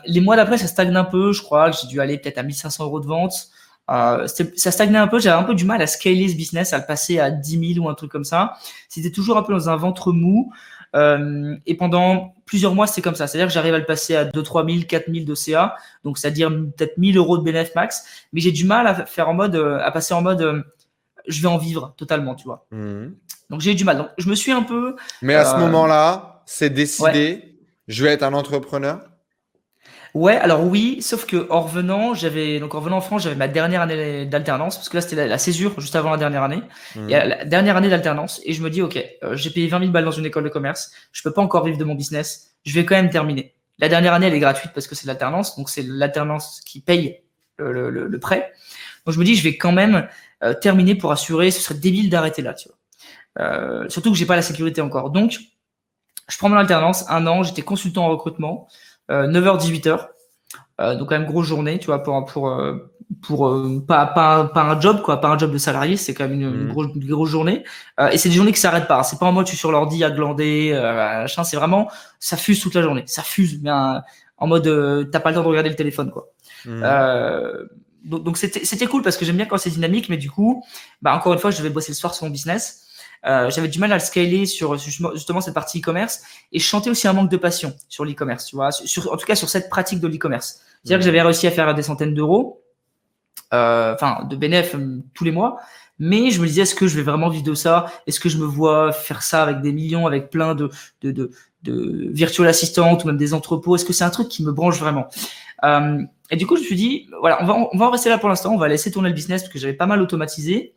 [0.07, 1.33] les mois d'après, ça stagne un peu.
[1.33, 3.51] Je crois que j'ai dû aller peut-être à 1500 euros de vente.
[3.91, 6.79] Euh, ça stagnait un peu, j'avais un peu du mal à scaler ce business, à
[6.79, 8.55] le passer à 10 000 ou un truc comme ça.
[8.89, 10.53] C'était toujours un peu dans un ventre mou.
[10.95, 13.27] Euh, et pendant plusieurs mois, c'est comme ça.
[13.27, 15.77] C'est-à-dire que j'arrive à le passer à 2 3 000, 4 000 de CA.
[16.05, 18.05] Donc, c'est-à-dire peut-être 1000 euros de bénéfice max.
[18.33, 20.63] Mais j'ai du mal à faire en mode, euh, à passer en mode, euh,
[21.27, 22.67] je vais en vivre totalement, tu vois.
[22.71, 23.09] Mmh.
[23.51, 23.99] Donc, j'ai eu du mal.
[23.99, 24.97] Donc, je me suis un peu.
[25.23, 27.59] Mais à ce euh, moment-là, c'est décidé.
[27.89, 29.01] Je vais être un entrepreneur?
[30.17, 33.49] Ouais, alors oui, sauf que en revenant, j'avais donc en revenant en France, j'avais ma
[33.49, 36.63] dernière année d'alternance parce que là c'était la, césure juste avant la dernière année.
[36.95, 37.09] Mmh.
[37.09, 40.07] la dernière année d'alternance et je me dis ok, euh, j'ai payé 20 000 balles
[40.07, 42.87] dans une école de commerce, je peux pas encore vivre de mon business, je vais
[42.87, 43.57] quand même terminer.
[43.79, 47.21] La dernière année elle est gratuite parce que c'est l'alternance, donc c'est l'alternance qui paye
[47.59, 48.55] le, le, le, prêt.
[49.05, 50.09] Donc je me dis je vais quand même
[50.43, 53.45] euh, terminer pour assurer, ce serait débile d'arrêter là, tu vois.
[53.45, 55.11] Euh, surtout que j'ai pas la sécurité encore.
[55.11, 55.41] Donc
[56.27, 58.67] je prends mon alternance, un an, j'étais consultant en recrutement.
[59.11, 60.09] 9h-18h.
[60.81, 62.93] Euh, donc quand même grosse journée, tu vois, pour pour euh,
[63.23, 66.29] pour euh, pas, pas pas un job quoi, pas un job de salarié, c'est quand
[66.29, 66.69] même une, mmh.
[66.69, 67.65] grosse, grosse journée.
[68.13, 69.03] et c'est des journées qui s'arrêtent pas.
[69.03, 71.45] C'est pas en mode je suis sur l'ordi à glander, machin.
[71.45, 71.89] C'est vraiment
[72.21, 75.49] ça fuse toute la journée, ça fuse, mais en mode t'as pas le temps de
[75.49, 76.29] regarder le téléphone quoi.
[76.67, 76.83] Mmh.
[78.05, 80.63] donc donc c'était c'était cool parce que j'aime bien quand c'est dynamique, mais du coup,
[81.01, 82.86] bah encore une fois, je devais bosser le soir sur mon business.
[83.27, 86.23] Euh, j'avais du mal à le scaler sur justement cette partie e-commerce
[86.53, 89.27] et je sentais aussi un manque de passion sur l'e-commerce, tu vois, sur, en tout
[89.27, 90.61] cas sur cette pratique de l'e-commerce.
[90.85, 92.63] C'est-à-dire que j'avais réussi à faire des centaines d'euros,
[93.53, 95.59] euh, enfin de bénéfices euh, tous les mois,
[95.99, 97.87] mais je me disais est-ce que je vais vraiment vivre de ça?
[98.07, 100.71] Est-ce que je me vois faire ça avec des millions, avec plein de
[101.01, 101.31] de, de,
[101.65, 103.75] de virtual assistantes ou même des entrepôts?
[103.75, 105.09] Est-ce que c'est un truc qui me branche vraiment?
[105.65, 105.99] Euh,
[106.31, 108.19] Et du coup, je me suis dit voilà, on va on va en rester là
[108.19, 110.76] pour l'instant, on va laisser tourner le business parce que j'avais pas mal automatisé.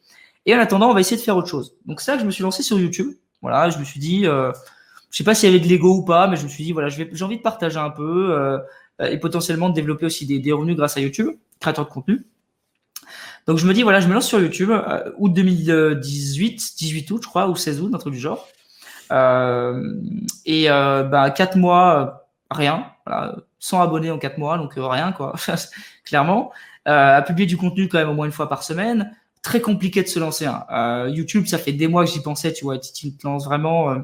[0.49, 1.75] Et en attendant, on va essayer de faire autre chose.
[1.85, 3.13] Donc ça, je me suis lancé sur YouTube.
[3.43, 4.51] Voilà, je me suis dit, euh,
[5.11, 6.71] je sais pas s'il y avait de l'ego ou pas, mais je me suis dit,
[6.71, 8.57] voilà, j'ai envie de partager un peu euh,
[8.99, 11.29] et potentiellement de développer aussi des, revenus grâce à YouTube,
[11.59, 12.25] créateur de contenu.
[13.45, 17.21] Donc je me dis, voilà, je me lance sur YouTube, euh, août 2018, 18 août,
[17.21, 18.47] je crois, ou 16 août, un truc du genre.
[19.11, 19.83] Euh,
[20.47, 22.87] et bah, 4 mois, rien.
[23.05, 25.35] Voilà, 100 abonnés en 4 mois, donc rien, quoi,
[26.05, 26.51] clairement.
[26.85, 30.07] à publier du contenu quand même au moins une fois par semaine très compliqué de
[30.07, 30.45] se lancer.
[30.45, 30.65] Hein.
[30.71, 33.91] Euh, YouTube, ça fait des mois que j'y pensais, tu vois, tu te lances vraiment.
[33.91, 33.99] Euh,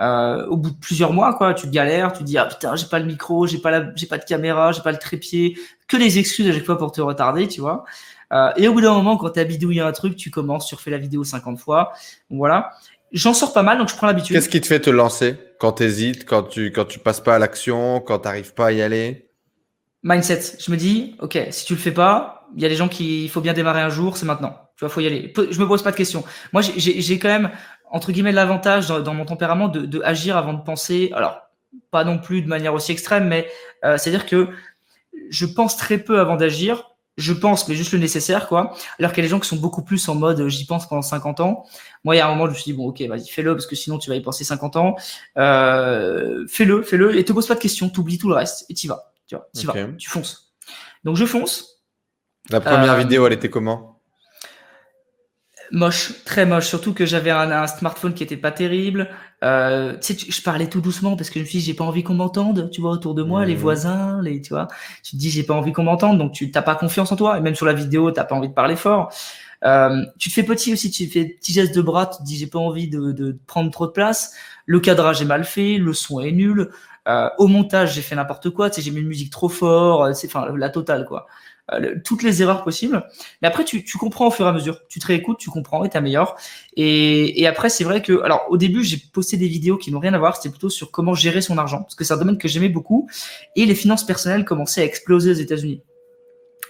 [0.00, 2.74] Euh, au bout de plusieurs mois, quoi, tu te galères, tu te dis ah putain,
[2.74, 5.56] j'ai pas le micro, j'ai pas la, j'ai pas de caméra, j'ai pas le trépied,
[5.86, 7.84] que des excuses à chaque fois pour te retarder, tu vois.
[8.32, 10.90] Euh, et au bout d'un moment, quand t'as bidouillé un truc, tu commences, tu refais
[10.90, 11.92] la vidéo 50 fois,
[12.28, 12.72] voilà.
[13.12, 14.34] J'en sors pas mal, donc je prends l'habitude.
[14.34, 17.38] Qu'est-ce qui te fait te lancer quand t'hésites, quand tu quand tu passes pas à
[17.38, 19.28] l'action, quand t'arrives pas à y aller?
[20.02, 20.56] Mindset.
[20.58, 23.22] Je me dis, ok, si tu le fais pas, il y a des gens qui,
[23.22, 24.63] il faut bien démarrer un jour, c'est maintenant.
[24.76, 25.32] Tu vois, faut y aller.
[25.50, 26.24] Je me pose pas de questions.
[26.52, 27.50] Moi, j'ai quand même
[27.90, 31.10] entre guillemets l'avantage dans, mon tempérament de, de, agir avant de penser.
[31.14, 31.40] Alors,
[31.90, 33.48] pas non plus de manière aussi extrême, mais
[33.84, 34.48] euh, c'est-à-dire que
[35.30, 36.90] je pense très peu avant d'agir.
[37.16, 38.74] Je pense, mais juste le nécessaire, quoi.
[38.98, 41.00] Alors qu'il y a des gens qui sont beaucoup plus en mode j'y pense pendant
[41.02, 41.64] 50 ans.
[42.02, 43.68] Moi, il y a un moment, je me suis dit, bon, ok, vas-y, fais-le, parce
[43.68, 44.96] que sinon tu vas y penser 50 ans.
[45.38, 48.88] Euh, fais-le, fais-le, et te pose pas de questions, t'oublies tout le reste, et t'y
[48.88, 49.12] vas.
[49.28, 50.52] Tu vois, t'y vas, tu fonces.
[51.04, 51.84] Donc je fonce.
[52.50, 53.93] La première euh, vidéo, elle était comment?
[55.72, 56.66] Moche, très moche.
[56.66, 59.08] Surtout que j'avais un, smartphone qui était pas terrible.
[59.42, 61.84] Euh, tu sais, je parlais tout doucement parce que je me suis dit j'ai pas
[61.84, 62.70] envie qu'on m'entende.
[62.70, 63.58] Tu vois autour de moi, les mmh.
[63.58, 64.68] voisins, les, tu vois.
[65.02, 67.38] Tu te dis j'ai pas envie qu'on m'entende, donc tu t'as pas confiance en toi.
[67.38, 69.12] Et même sur la vidéo, t'as pas envie de parler fort.
[69.64, 72.06] Euh, tu te fais petit aussi, tu fais petit geste de bras.
[72.06, 74.34] Tu te dis j'ai pas envie de, de, prendre trop de place.
[74.66, 76.70] Le cadrage est mal fait, le son est nul.
[77.06, 78.70] Euh, au montage, j'ai fait n'importe quoi.
[78.70, 80.14] Tu sais, j'ai mis une musique trop fort.
[80.14, 81.26] C'est enfin la totale quoi.
[81.72, 83.08] Euh, toutes les erreurs possibles.
[83.40, 84.80] Mais après, tu, tu, comprends au fur et à mesure.
[84.88, 86.36] Tu te réécoutes, tu comprends et t'améliores.
[86.76, 89.98] Et, et après, c'est vrai que, alors, au début, j'ai posté des vidéos qui n'ont
[89.98, 90.36] rien à voir.
[90.36, 93.08] C'était plutôt sur comment gérer son argent, parce que c'est un domaine que j'aimais beaucoup.
[93.56, 95.80] Et les finances personnelles commençaient à exploser aux États-Unis.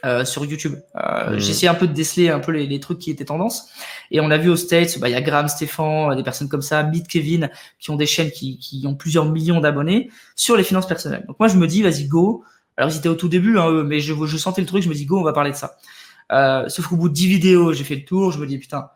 [0.04, 0.74] Euh, sur YouTube.
[0.96, 1.38] Euh, mmh.
[1.38, 3.70] Essayé un peu de déceler un peu les, les, trucs qui étaient tendance.
[4.10, 6.60] Et on a vu aux States, bah, il y a Graham Stephan, des personnes comme
[6.60, 10.62] ça, Meet Kevin, qui ont des chaînes qui, qui ont plusieurs millions d'abonnés sur les
[10.62, 11.24] finances personnelles.
[11.26, 12.44] Donc moi, je me dis, vas-y, go,
[12.76, 14.94] alors ils étaient au tout début, hein, mais je, je, sentais le truc, je me
[14.94, 15.76] dis go, on va parler de ça.
[16.32, 18.88] Euh, sauf qu'au bout de 10 vidéos, j'ai fait le tour, je me dis putain,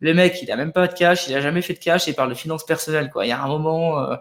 [0.00, 2.12] le mec, il a même pas de cash, il a jamais fait de cash et
[2.12, 3.26] il parle de finances personnelles, quoi.
[3.26, 4.16] Il y a un moment, euh,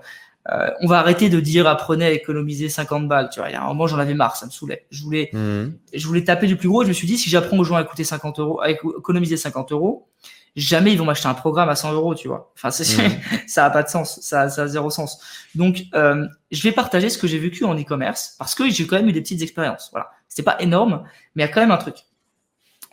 [0.51, 3.49] euh, on va arrêter de dire apprenez à économiser 50 balles, tu vois.
[3.49, 4.85] Il y a un moment, j'en avais marre, ça me saoulait.
[4.89, 5.65] Je voulais, mmh.
[5.93, 6.83] je voulais taper du plus gros.
[6.83, 9.71] je me suis dit, si j'apprends aux gens à écouter 50 euros, à économiser 50
[9.71, 10.07] euros,
[10.55, 12.51] jamais ils vont m'acheter un programme à 100 euros, tu vois.
[12.55, 13.21] Enfin, mmh.
[13.47, 15.19] ça a pas de sens, ça, ça a zéro sens.
[15.53, 18.95] Donc, euh, je vais partager ce que j'ai vécu en e-commerce parce que j'ai quand
[18.95, 19.89] même eu des petites expériences.
[19.91, 21.03] Voilà, c'était pas énorme,
[21.35, 21.95] mais il y a quand même un truc.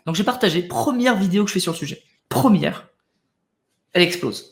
[0.06, 2.02] Donc, j'ai partagé première vidéo que je fais sur le sujet.
[2.28, 2.88] Première,
[3.92, 4.51] elle explose.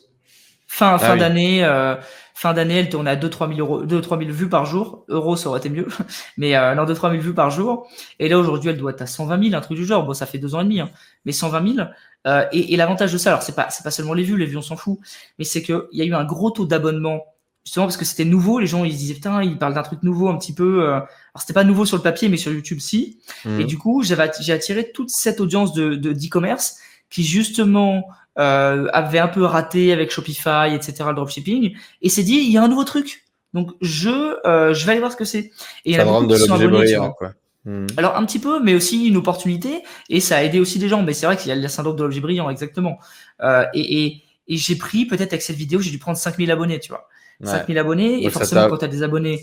[0.73, 1.97] Fin, ah fin d'année, euh,
[2.33, 5.03] fin d'année, elle tournait à 2-3 000 euros, 2-3 000 vues par jour.
[5.09, 5.85] Euros, ça aurait été mieux.
[6.37, 7.89] Mais, euh, non, 2-3 000 vues par jour.
[8.19, 10.05] Et là, aujourd'hui, elle doit être à 120 000, un truc du genre.
[10.05, 10.89] Bon, ça fait deux ans et demi, hein.
[11.25, 11.87] Mais 120 000,
[12.25, 14.45] euh, et, et l'avantage de ça, alors c'est pas c'est pas seulement les vues, les
[14.45, 14.97] vues on s'en fout,
[15.39, 17.25] mais c'est que il y a eu un gros taux d'abonnement
[17.65, 18.59] justement parce que c'était nouveau.
[18.59, 20.83] Les gens ils se disaient putain, ils parlent d'un truc nouveau un petit peu.
[20.83, 20.93] Euh...
[20.93, 21.09] Alors
[21.39, 23.19] c'était pas nouveau sur le papier, mais sur YouTube si.
[23.43, 23.59] Mmh.
[23.59, 26.77] Et du coup, j'avais j'ai attiré toute cette audience de d'e-commerce
[27.09, 28.05] qui justement
[28.39, 31.03] euh, avait un peu raté avec Shopify, etc.
[31.07, 33.25] le dropshipping, et s'est dit il y a un nouveau truc.
[33.53, 35.51] Donc je euh, je vais aller voir ce que c'est.
[35.85, 37.33] Et ça me de l'objet brillant quoi.
[37.65, 37.85] Hmm.
[37.97, 41.03] Alors un petit peu, mais aussi une opportunité, et ça a aidé aussi des gens.
[41.03, 42.97] Mais c'est vrai qu'il y a le syndrome de l'objet brillant, exactement.
[43.41, 46.79] Euh, et, et, et j'ai pris, peut-être avec cette vidéo, j'ai dû prendre 5000 abonnés,
[46.79, 47.07] tu vois.
[47.43, 49.41] 5000 abonnés, et forcément quand tu as des abonnés,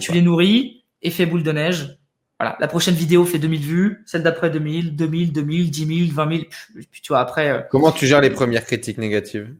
[0.00, 1.98] tu les nourris, effet boule de neige.
[2.38, 6.36] Voilà, la prochaine vidéo fait 2000 vues, celle d'après 2000, 2000, 2000, 10 000, 20
[6.36, 6.44] 000,
[6.90, 7.50] puis tu vois, après...
[7.50, 9.54] Euh, Comment tu gères les premières critiques négatives?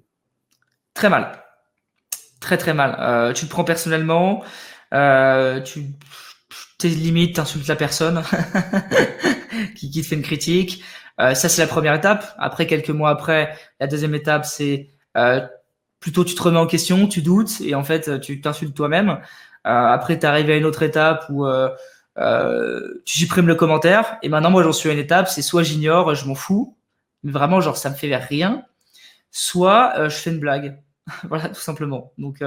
[0.93, 1.43] Très mal.
[2.41, 2.97] Très très mal.
[3.01, 4.45] Euh, tu le prends personnellement,
[4.93, 5.85] euh, tu
[6.79, 8.22] tes limites, t'insultes la personne
[9.74, 10.85] qui, qui te fait une critique.
[11.20, 12.35] Euh, ça, c'est la première étape.
[12.39, 15.41] Après, quelques mois après, la deuxième étape, c'est euh,
[16.01, 19.11] plutôt tu te remets en question, tu doutes et en fait, tu t'insultes toi-même.
[19.11, 19.14] Euh,
[19.64, 21.47] après, tu arrives à une autre étape où
[22.19, 24.19] euh, euh, tu supprimes le commentaire.
[24.23, 26.77] Et maintenant, moi, j'en suis à une étape, c'est soit j'ignore, je m'en fous,
[27.23, 28.64] mais vraiment, genre, ça me fait rien.
[29.31, 30.83] Soit je fais une blague.
[31.25, 32.12] voilà, tout simplement.
[32.19, 32.43] Donc,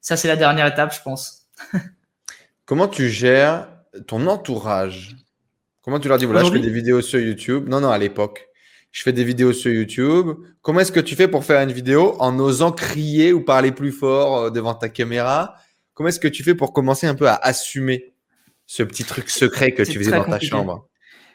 [0.00, 1.46] ça, c'est la dernière étape, je pense.
[2.64, 3.68] Comment tu gères
[4.06, 5.16] ton entourage?
[5.82, 8.48] Comment tu leur dis, voilà, je fais des vidéos sur YouTube Non, non, à l'époque.
[8.90, 10.32] Je fais des vidéos sur YouTube.
[10.62, 13.92] Comment est-ce que tu fais pour faire une vidéo en osant crier ou parler plus
[13.92, 15.54] fort euh, devant ta caméra?
[15.94, 18.12] Comment est-ce que tu fais pour commencer un peu à assumer?
[18.68, 20.86] Ce petit truc secret que tu faisais dans ta chambre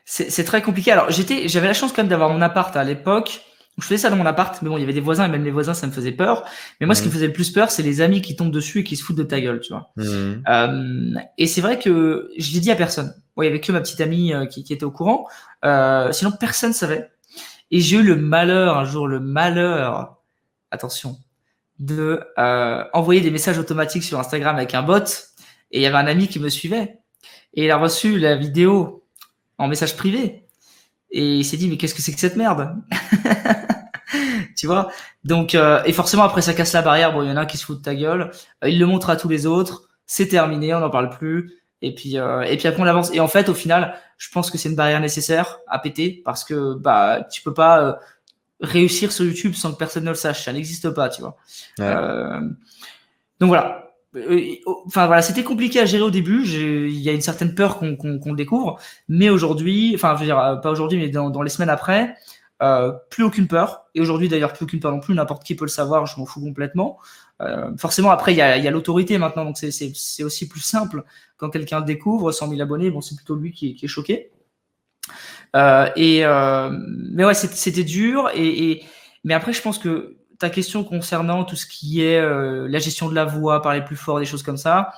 [0.05, 0.93] C'est très compliqué.
[0.93, 3.41] Alors, j'étais, j'avais la chance quand même d'avoir mon appart à l'époque
[3.79, 5.43] je faisais ça dans mon appart, mais bon, il y avait des voisins et même
[5.43, 6.45] les voisins, ça me faisait peur.
[6.79, 7.15] Mais moi, ce qui me mmh.
[7.15, 9.23] faisait le plus peur, c'est les amis qui tombent dessus et qui se foutent de
[9.23, 9.91] ta gueule, tu vois.
[9.95, 10.43] Mmh.
[10.47, 13.15] Euh, et c'est vrai que je l'ai dit à personne.
[13.37, 15.27] il y avait que ma petite amie euh, qui, qui, était au courant.
[15.65, 17.09] Euh, sinon, personne savait.
[17.71, 20.17] Et j'ai eu le malheur un jour, le malheur,
[20.69, 21.17] attention,
[21.79, 22.21] de
[22.93, 24.99] envoyer des messages automatiques sur Instagram avec un bot.
[25.71, 26.99] Et il y avait un ami qui me suivait.
[27.53, 29.03] Et il a reçu la vidéo
[29.57, 30.47] en message privé.
[31.11, 32.75] Et il s'est dit, mais qu'est-ce que c'est que cette merde
[34.57, 34.89] tu vois?
[35.23, 37.13] Donc, euh, et forcément après ça casse la barrière.
[37.13, 38.31] Bon, il y en a qui se foutent de ta gueule.
[38.63, 39.89] Euh, il le montre à tous les autres.
[40.05, 41.63] C'est terminé, on n'en parle plus.
[41.83, 43.13] Et puis, euh, et puis après on avance.
[43.13, 46.45] Et en fait, au final, je pense que c'est une barrière nécessaire à péter parce
[46.45, 47.93] que bah tu peux pas euh,
[48.61, 50.45] réussir sur YouTube sans que personne ne le sache.
[50.45, 51.35] Ça n'existe pas, tu vois.
[51.81, 52.39] Euh,
[53.41, 53.82] donc voilà.
[54.15, 54.55] Euh,
[54.85, 56.45] Enfin voilà, c'était compliqué à gérer au début.
[56.45, 60.39] Il y a une certaine peur qu'on le découvre, mais aujourd'hui, enfin je veux dire
[60.39, 62.15] euh, pas aujourd'hui, mais dans, dans les semaines après,
[62.61, 63.85] euh, plus aucune peur.
[63.95, 65.13] Et aujourd'hui d'ailleurs plus aucune peur non plus.
[65.15, 66.05] N'importe qui peut le savoir.
[66.05, 66.99] Je m'en fous complètement.
[67.41, 71.03] Euh, forcément après il y a, l'autorité maintenant, donc c'est aussi plus simple
[71.37, 72.91] quand quelqu'un découvre 100 000 abonnés.
[72.91, 74.31] Bon c'est plutôt lui qui, qui est choqué.
[75.55, 76.69] Euh, et euh,
[77.11, 78.83] mais ouais c'était c'était dur et, et
[79.23, 83.07] mais après je pense que ta question concernant tout ce qui est euh, la gestion
[83.07, 84.91] de la voix, parler plus fort, des choses comme ça,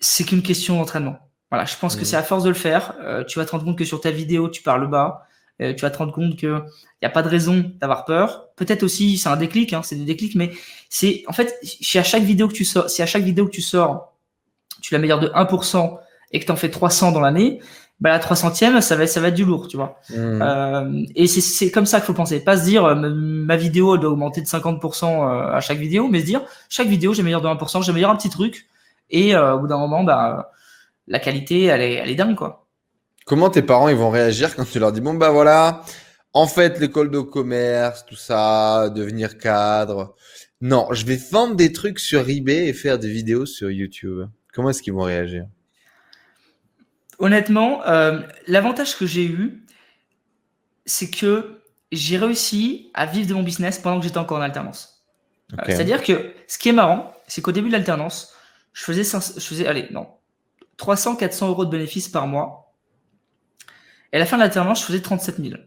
[0.00, 1.18] c'est qu'une question d'entraînement.
[1.50, 2.06] Voilà, je pense que Mhm.
[2.06, 4.10] c'est à force de le faire, euh, tu vas te rendre compte que sur ta
[4.10, 5.26] vidéo, tu parles bas,
[5.60, 6.62] euh, tu vas te rendre compte que
[7.00, 8.48] il y a pas de raison d'avoir peur.
[8.56, 10.50] Peut-être aussi, c'est un déclic, hein, c'est des déclics, mais
[10.88, 13.50] c'est en fait, si à chaque vidéo que tu sors, si à chaque vidéo que
[13.52, 14.14] tu sors,
[14.80, 15.98] tu l'améliores de 1%
[16.32, 17.60] et que tu en fais 300 dans l'année,
[18.00, 19.98] bah la 300e, ça va, ça va être du lourd, tu vois.
[20.10, 20.40] Mhm.
[20.42, 22.40] Euh, et c'est- comme ça qu'il faut penser.
[22.40, 26.06] Pas se dire euh, ma- vidéo elle doit augmenter de 50% euh, à chaque vidéo,
[26.08, 28.66] mais se dire chaque vidéo j'améliore de 1%, j'améliore un petit truc.
[29.10, 30.52] Et euh, au bout d'un moment, bah,
[31.06, 32.66] la qualité elle est, elle est dingue quoi.
[33.26, 35.82] Comment tes parents ils vont réagir quand tu leur dis bon bah voilà,
[36.32, 40.14] en fait l'école de commerce, tout ça, devenir cadre.
[40.60, 44.26] Non, je vais vendre des trucs sur eBay et faire des vidéos sur YouTube.
[44.54, 45.44] Comment est-ce qu'ils vont réagir?
[47.18, 49.64] Honnêtement, euh, l'avantage que j'ai eu,
[50.86, 55.04] c'est que j'ai réussi à vivre de mon business pendant que j'étais encore en alternance.
[55.52, 55.56] Euh.
[55.66, 58.34] C'est-à-dire que ce qui est marrant, c'est qu'au début de l'alternance,
[58.72, 60.08] je faisais, 500 je faisais, allez, non,
[60.76, 62.74] 300, 400 euros de bénéfices par mois.
[64.12, 65.60] Et à la fin de l'alternance, je faisais 37 000.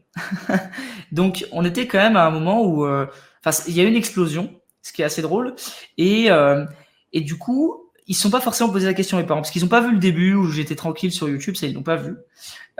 [1.11, 3.05] Donc, on était quand même à un moment où, euh,
[3.45, 5.55] enfin, il y a eu une explosion, ce qui est assez drôle.
[5.97, 6.65] Et, euh,
[7.13, 7.80] et du coup,
[8.11, 9.93] ils ne sont pas forcément posé la question, mes parents, parce qu'ils n'ont pas vu
[9.93, 12.15] le début où j'étais tranquille sur YouTube, ça, ils n'ont pas vu.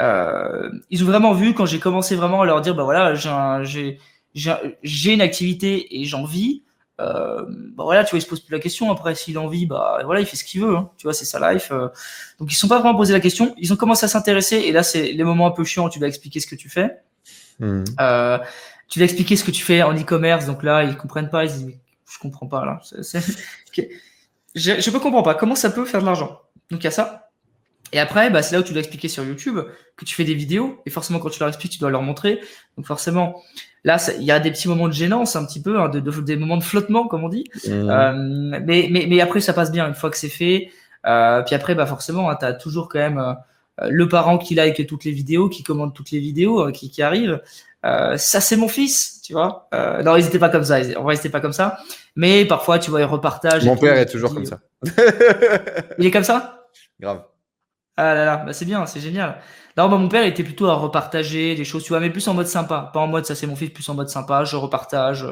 [0.02, 3.30] Euh, ils ont vraiment vu quand j'ai commencé vraiment à leur dire, bah voilà, j'ai
[3.30, 3.64] un-
[4.94, 6.64] une activité et j'en vis.
[7.00, 8.92] Euh, bah voilà, tu vois, il se pose plus la question.
[8.92, 10.76] Après, s'il en vit, bah voilà, il fait ce qu'il veut.
[10.76, 11.70] Hein, tu vois, c'est sa life.
[11.72, 11.88] euh.
[12.40, 13.56] Donc, ils sont pas vraiment posé la question.
[13.58, 14.58] Ils ont commencé à s'intéresser.
[14.58, 16.68] Et là, c'est les moments un peu chiants où tu vas expliquer ce que tu
[16.70, 16.98] fais.
[17.60, 17.86] Mhm.
[18.02, 18.38] Euh,
[18.90, 20.46] tu vas expliquer ce que tu fais en e-commerce.
[20.46, 21.46] Donc là, ils comprennent pas.
[21.46, 21.80] Ils se disent,
[22.12, 22.82] je comprends pas là.
[23.70, 23.78] Ok.
[23.78, 23.84] Je,
[24.56, 25.36] je peux comprends pas.
[25.36, 26.40] Comment ça peut faire de l'argent?
[26.70, 27.30] Donc il y a ça.
[27.94, 29.60] Et après, bah, c'est là où tu dois expliquer sur YouTube
[29.98, 30.82] que tu fais des vidéos.
[30.86, 32.40] Et forcément, quand tu leur expliques, tu dois leur montrer.
[32.78, 33.42] Donc forcément,
[33.84, 36.22] là, il y a des petits moments de gênance, un petit peu, hein, de, de-
[36.22, 37.50] des moments de flottement, comme on dit.
[37.68, 37.90] Mhm.
[37.90, 40.72] Euh, mais, mais, mais après, ça passe bien une fois que c'est fait.
[41.06, 43.34] Euh, puis après, bah forcément, hein, tu as toujours quand même euh,
[43.90, 47.42] le parent qui like toutes les vidéos, qui commande toutes les vidéos qui, qui arrivent.
[47.86, 49.68] Euh, ça, c'est mon fils, tu vois.
[49.74, 50.80] Euh, non, ils étaient pas comme ça.
[50.98, 51.78] En vrai, ils étaient pas comme ça.
[52.16, 53.66] Mais parfois, tu vois, ils repartagent.
[53.66, 54.60] Mon père est toujours comme ça.
[55.98, 56.68] Il est comme ça?
[57.00, 57.24] Grave.
[57.98, 59.42] Ah là là, bah c'est bien, c'est génial.
[59.78, 62.34] Non, bah, mon père était plutôt à repartager des choses, tu vois, mais plus en
[62.34, 62.90] mode sympa.
[62.94, 65.26] Pas en mode ça c'est mon fils, plus en mode sympa, je repartage,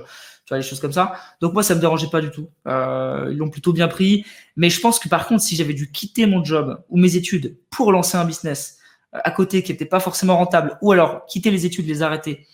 [0.46, 1.14] tu vois, les choses comme ça.
[1.42, 2.50] Donc moi, ça me dérangeait pas du tout.
[2.68, 4.26] Euh, ils l'ont plutôt bien pris.
[4.56, 7.58] Mais je pense que par contre, si j'avais dû quitter mon job ou mes études
[7.70, 8.79] pour lancer un business euh,
[9.12, 12.48] à côté qui n'était pas forcément rentable, ou alors quitter les études, les arrêter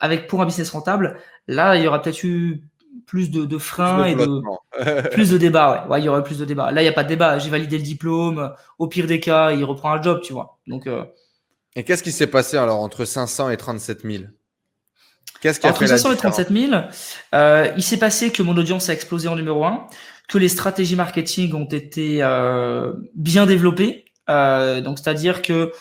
[0.00, 2.64] avec pour un business rentable, là, il y aura peut-être eu
[3.06, 4.60] plus de, de freins et de, Flottement.
[5.12, 5.92] plus de débats, ouais.
[5.92, 6.70] Ouais, il y aurait plus de débats.
[6.72, 7.38] Là, il n'y a pas de débat.
[7.38, 8.52] J'ai validé le diplôme.
[8.78, 10.58] Au pire des cas, il reprend un job, tu vois.
[10.66, 11.04] Donc, euh,
[11.76, 14.24] Et qu'est-ce qui s'est passé alors entre 500 et 37 000
[15.40, 16.36] Qu'est-ce qui a entre fait la 500 et différence?
[16.36, 16.82] 37 000,
[17.34, 19.86] euh, il s'est passé que mon audience a explosé en numéro un,
[20.28, 24.04] que les stratégies marketing ont été euh, bien développées.
[24.32, 25.72] Euh, donc, c'est-à-dire que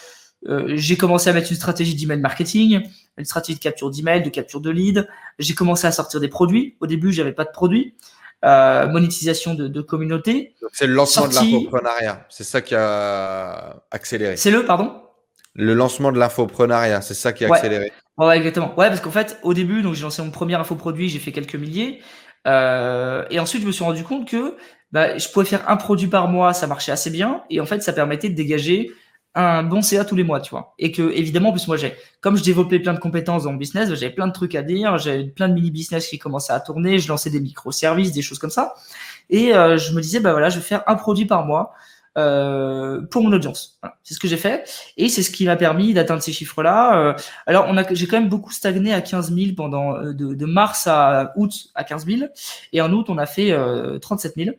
[0.47, 2.81] euh, j'ai commencé à mettre une stratégie d'email marketing,
[3.17, 5.07] une stratégie de capture d'email, de capture de lead.
[5.39, 6.75] J'ai commencé à sortir des produits.
[6.79, 7.95] Au début, j'avais pas de produits.
[8.43, 10.55] Euh, monétisation de, de communauté.
[10.73, 12.25] C'est le lancement de l'infoprenariat.
[12.29, 14.35] C'est ça qui a accéléré.
[14.35, 14.93] C'est le, pardon?
[15.53, 17.57] Le lancement de l'infoprenariat, c'est ça qui a Ouais.
[17.57, 17.91] accéléré.
[18.17, 18.73] Ouais, ouais, exactement.
[18.79, 21.55] Ouais, parce qu'en fait, au début, donc j'ai lancé mon premier infoproduit, j'ai fait quelques
[21.55, 22.01] milliers.
[22.47, 24.57] Euh, et ensuite, je me suis rendu compte que
[24.91, 27.43] bah, je pouvais faire un produit par mois, ça marchait assez bien.
[27.49, 28.91] Et en fait, ça permettait de dégager
[29.33, 30.73] un bon CA tous les mois, tu vois.
[30.77, 33.57] Et que, évidemment, en plus, moi, j'ai, comme je développais plein de compétences dans mon
[33.57, 36.59] business, bah, j'avais plein de trucs à dire, j'avais plein de mini-business qui commençaient à
[36.59, 38.75] tourner, je lançais des microservices, des choses comme ça.
[39.29, 41.73] Et euh, je me disais, bah voilà, je vais faire un produit par mois
[42.17, 43.79] euh, pour mon audience.
[44.03, 44.69] C'est ce que j'ai fait.
[44.97, 46.99] Et c'est ce qui m'a permis d'atteindre ces chiffres-là.
[46.99, 47.13] Euh,
[47.45, 50.45] alors, on a, j'ai quand même beaucoup stagné à 15 000 pendant euh, de, de
[50.45, 52.29] mars à août à 15 000,
[52.73, 54.55] et en août on a fait euh, 37 000.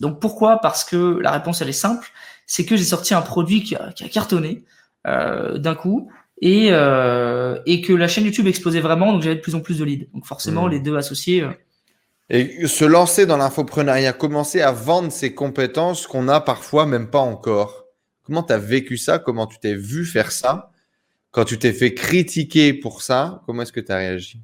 [0.00, 0.60] Donc pourquoi?
[0.60, 2.08] Parce que la réponse elle est simple,
[2.46, 4.64] c'est que j'ai sorti un produit qui a, qui a cartonné
[5.06, 6.10] euh, d'un coup,
[6.42, 9.84] et, et que la chaîne YouTube explosait vraiment, donc j'avais de plus en plus de
[9.84, 10.06] leads.
[10.14, 10.70] Donc forcément, hmm.
[10.70, 11.46] les deux associés.
[12.30, 17.18] Et se lancer dans l'infoprenariat, commencer à vendre ses compétences qu'on a parfois même pas
[17.18, 17.84] encore.
[18.22, 19.18] Comment tu as vécu ça?
[19.18, 20.70] Comment tu t'es vu faire ça?
[21.32, 24.40] Quand tu t'es fait critiquer pour ça, comment est-ce que tu as réagi?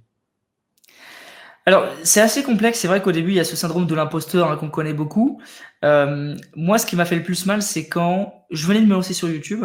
[1.67, 2.79] Alors, c'est assez complexe.
[2.79, 5.41] C'est vrai qu'au début, il y a ce syndrome de l'imposteur hein, qu'on connaît beaucoup.
[5.85, 8.95] Euh, moi, ce qui m'a fait le plus mal, c'est quand je venais de me
[8.95, 9.65] lancer sur YouTube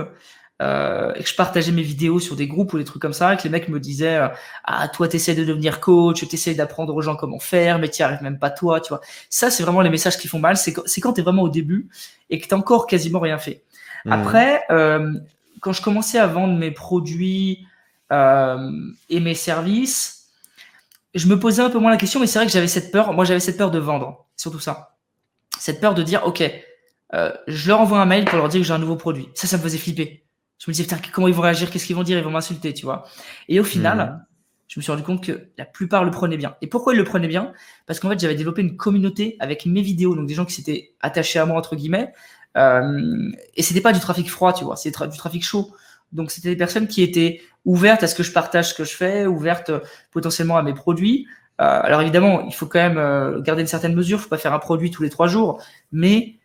[0.62, 3.34] euh, et que je partageais mes vidéos sur des groupes ou des trucs comme ça,
[3.34, 4.28] et que les mecs me disaient euh,
[4.64, 8.24] Ah, toi, t'essaies de devenir coach, t'essayes d'apprendre aux gens comment faire, mais t'y arrives
[8.24, 9.02] même pas toi, tu vois.
[9.30, 10.58] Ça, c'est vraiment les messages qui font mal.
[10.58, 11.88] C'est quand, quand t'es vraiment au début
[12.32, 13.64] et que t'as encore quasiment rien fait.
[14.06, 14.12] Mmh.
[14.12, 15.14] Après, euh,
[15.62, 17.68] quand je commençais à vendre mes produits
[18.12, 18.72] euh,
[19.10, 20.20] et mes services,
[21.14, 23.14] je me posais un peu moins la question, mais c'est vrai que j'avais cette peur.
[23.14, 24.97] Moi, j'avais cette peur de vendre, surtout ça.
[25.59, 26.43] Cette peur de dire, OK,
[27.14, 29.30] euh, je leur envoie un mail pour leur dire que j'ai un nouveau produit.
[29.34, 30.26] Ça, ça me faisait flipper.
[30.59, 31.70] Je me disais, putain, comment ils vont réagir?
[31.70, 32.18] Qu'est-ce qu'ils vont dire?
[32.18, 33.03] Ils vont m'insulter, tu vois.
[33.49, 34.26] Et au final, mhm.
[34.68, 36.55] je me suis rendu compte que la plupart le prenaient bien.
[36.62, 37.51] Et pourquoi ils le prenaient bien?
[37.88, 40.93] Parce qu'en fait, j'avais développé une communauté avec mes vidéos, donc des gens qui s'étaient
[41.01, 42.14] attachés à moi, entre guillemets.
[42.57, 45.72] Euh, et c'était pas du trafic froid, tu vois, c'était du trafic chaud.
[46.12, 48.95] Donc, c'était des personnes qui étaient ouvertes à ce que je partage ce que je
[48.95, 49.80] fais, ouvertes euh,
[50.12, 51.28] potentiellement à mes produits.
[51.59, 54.20] Euh, alors, évidemment, il faut quand même euh, garder une certaine mesure.
[54.20, 55.62] Il faut pas faire un produit tous les trois jours.
[55.91, 56.36] Mais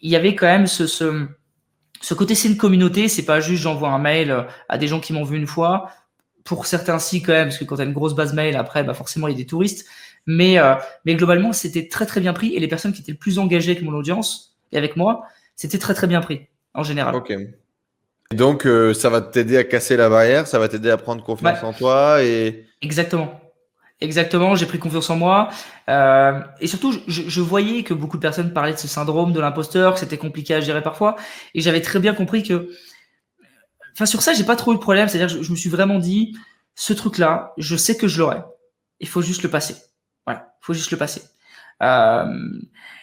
[0.00, 3.08] il y avait quand même ce, ce, côté, c'est une communauté.
[3.08, 5.90] C'est pas juste j'envoie un mail à des gens qui m'ont vu une fois.
[6.44, 8.84] Pour certains, si, quand même, parce que quand tu as une grosse base mail, après,
[8.84, 9.86] bah, forcément, il y a des touristes.
[10.26, 10.56] Mais,
[11.04, 12.54] mais globalement, c'était très, très bien pris.
[12.54, 15.22] Et les personnes qui étaient le plus engagées avec mon audience et avec moi,
[15.54, 17.14] c'était très, très bien pris, en général.
[18.32, 21.62] Donc, euh, ça va t'aider à casser la barrière, ça va t'aider à prendre confiance
[21.62, 22.66] en toi et.
[22.82, 23.40] Exactement.
[24.00, 25.48] Exactement, j'ai pris confiance en moi.
[25.88, 29.40] Euh, et surtout, je, je, voyais que beaucoup de personnes parlaient de ce syndrome de
[29.40, 31.16] l'imposteur, que c'était compliqué à gérer parfois.
[31.54, 32.68] Et j'avais très bien compris que.
[33.94, 35.08] Enfin, sur ça, j'ai pas trop eu de problème.
[35.08, 36.36] C'est-à-dire, je, je, me suis vraiment dit,
[36.74, 38.42] ce truc-là, je sais que je l'aurai.
[39.00, 39.76] Il faut juste le passer.
[40.26, 41.22] Voilà, il faut juste le passer.
[41.82, 42.60] Euh,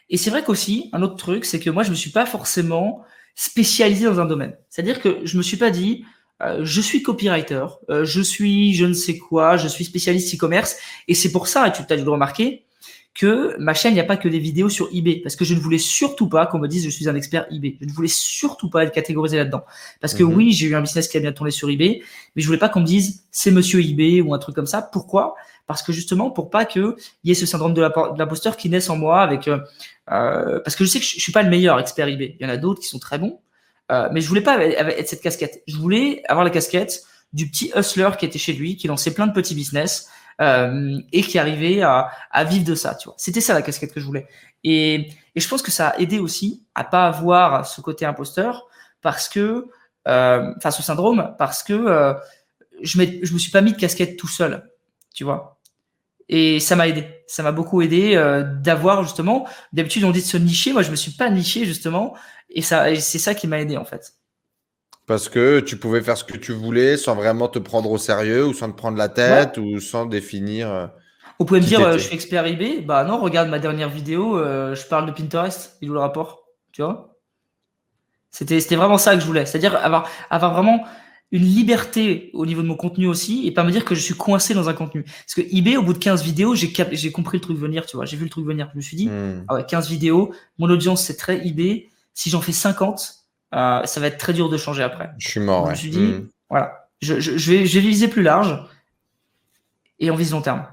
[0.10, 3.04] et c'est vrai qu'aussi, un autre truc, c'est que moi, je me suis pas forcément
[3.36, 4.56] spécialisé dans un domaine.
[4.70, 6.06] C'est-à-dire que je me suis pas dit,
[6.42, 10.78] euh, je suis copywriter, euh, je suis je ne sais quoi, je suis spécialiste e-commerce,
[11.08, 12.66] et c'est pour ça, tu as dû le remarquer,
[13.14, 15.54] que ma chaîne, il n'y a pas que des vidéos sur eBay, parce que je
[15.54, 17.78] ne voulais surtout pas qu'on me dise je suis un expert eBay.
[17.80, 19.64] Je ne voulais surtout pas être catégorisé là-dedans.
[20.02, 20.34] Parce que mhm.
[20.34, 22.02] oui, j'ai eu un business qui a bien tourné sur eBay,
[22.36, 24.82] mais je voulais pas qu'on me dise c'est monsieur eBay ou un truc comme ça.
[24.82, 25.36] Pourquoi?
[25.68, 28.98] Parce que justement, pour pas qu'il y ait ce syndrome de l'imposteur qui naisse en
[28.98, 29.60] moi avec, euh,
[30.12, 32.36] euh, parce que je sais que je, suis pas le meilleur expert eBay.
[32.40, 33.40] Il y en a d'autres qui sont très bons,
[33.92, 35.62] euh, mais je voulais pas être cette casquette.
[35.68, 39.28] Je voulais avoir la casquette du petit hustler qui était chez lui, qui lançait plein
[39.28, 40.10] de petits business,
[40.42, 42.96] euh, et qui arrivait à, à, vivre de ça.
[42.96, 44.28] Tu vois, c'était ça la casquette que je voulais.
[44.64, 48.68] Et, et, je pense que ça a aidé aussi à pas avoir ce côté imposteur
[49.02, 49.68] parce que,
[50.08, 52.14] euh, enfin, ce syndrome, parce que euh,
[52.82, 54.70] je, je me suis pas mis de casquette tout seul.
[55.14, 55.60] Tu vois.
[56.30, 57.08] Et ça m'a aidé.
[57.28, 59.48] Ça m'a beaucoup aidé euh, d'avoir justement.
[59.74, 60.74] D'habitude, on dit de se nicher.
[60.74, 62.16] Moi, je me suis pas niché justement,
[62.50, 64.16] et et c'est ça qui m'a aidé en fait.
[65.06, 68.46] Parce que tu pouvais faire ce que tu voulais sans vraiment te prendre au sérieux
[68.46, 70.72] ou sans te prendre la tête ou sans définir.
[70.72, 70.88] Euh,
[71.40, 72.80] Vous pouvez me dire, euh, je suis expert eBay.
[72.80, 76.44] Bah non, regarde ma dernière vidéo, euh, je parle de Pinterest, il joue le rapport?
[76.72, 77.18] Tu vois?
[78.32, 79.46] C'était vraiment ça que je voulais.
[79.46, 80.84] C'est-à-dire avoir, avoir vraiment
[81.32, 84.14] une liberté au niveau de mon contenu aussi et pas me dire que je suis
[84.14, 85.04] coincé dans un contenu.
[85.04, 88.06] Parce que eBay, au bout de 15 vidéos, j'ai compris le truc venir, tu vois.
[88.06, 88.70] J'ai vu le truc venir.
[88.72, 89.46] Je me suis dit, hmm.
[89.50, 91.90] ah ouais, 15 vidéos, mon audience c'est très eBay.
[92.14, 93.23] Si j'en fais 50,
[93.54, 95.12] euh, ça va être très dur de changer après.
[95.18, 95.66] Je suis mort.
[95.68, 96.28] Je me suis dit, hmm.
[96.50, 98.58] voilà, je, je, vais, je vais viser plus large
[100.00, 100.66] et on vise long terme.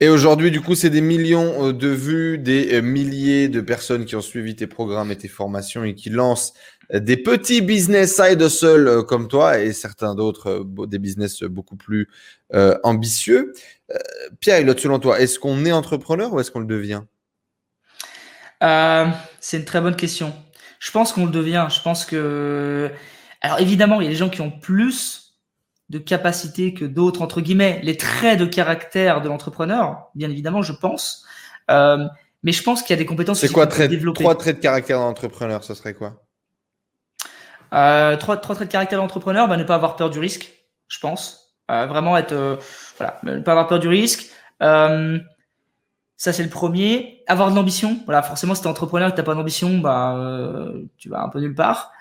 [0.00, 4.06] Et aujourd'hui, du coup, c'est des millions euh, de vues, des euh, milliers de personnes
[4.06, 6.54] qui ont suivi tes programmes et tes formations et qui lancent
[6.92, 12.08] des petits business side hustle comme toi et certains d'autres, des business beaucoup plus
[12.82, 13.52] ambitieux.
[14.40, 17.02] Pierre, selon toi, est-ce qu'on est entrepreneur ou est-ce qu'on le devient?
[18.60, 20.34] C'est une très bonne question.
[20.80, 21.68] Je pense qu'on le devient.
[21.70, 22.90] Je pense que.
[23.42, 25.36] Alors évidemment, il y a des gens qui ont plus
[25.90, 30.72] de capacités que d'autres, entre guillemets, les traits de caractère de l'entrepreneur, bien évidemment, je
[30.72, 31.26] pense.
[31.70, 32.06] Euh,
[32.42, 33.40] mais je pense qu'il y a des compétences.
[33.40, 36.22] C'est quoi trait, trois traits de caractère d'un entrepreneur Ce serait quoi?
[37.72, 40.52] Euh, trois, trois, traits de caractère d'entrepreneur, bah, ne pas avoir peur du risque,
[40.88, 41.56] je pense.
[41.70, 42.58] Euh, vraiment être,
[42.96, 44.30] voilà, ne pas avoir peur du risque.
[46.20, 47.24] Ça, c'est le premier.
[47.28, 47.98] Avoir de l'ambition.
[48.04, 51.30] Voilà, forcément, si tu es entrepreneur et tu pas d'ambition, bah, euh, tu vas un
[51.30, 51.92] peu nulle part.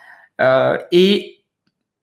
[0.42, 1.46] Euh, et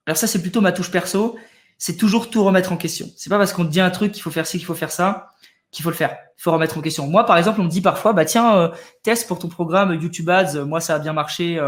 [0.07, 1.37] alors ça, c'est plutôt ma touche perso.
[1.77, 3.07] C'est toujours tout remettre en question.
[3.19, 4.93] C'est pas parce qu'on te dit un truc qu'il faut faire ci, qu'il faut faire
[4.93, 5.35] ça,
[5.71, 6.17] qu'il faut le faire.
[6.39, 7.07] Il faut remettre en question.
[7.07, 8.69] Moi, par exemple, on me dit parfois, bah tiens, euh,
[9.03, 10.65] test pour ton programme YouTube Ads.
[10.65, 11.61] Moi, ça a bien marché.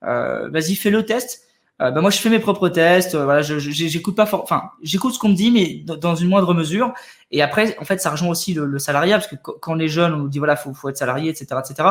[0.00, 1.46] Vas-y, fais le test.
[1.90, 3.14] Bah, moi je fais mes propres tests.
[3.14, 6.92] voilà, je j'écoute pas, enfin j'écoute ce qu'on me dit, mais dans une moindre mesure.
[7.30, 9.88] Et après, en fait, ça rejoint aussi le, le salariat parce que quand on est
[9.88, 11.88] jeune, on nous dit voilà, faut, faut être salarié, etc., etc.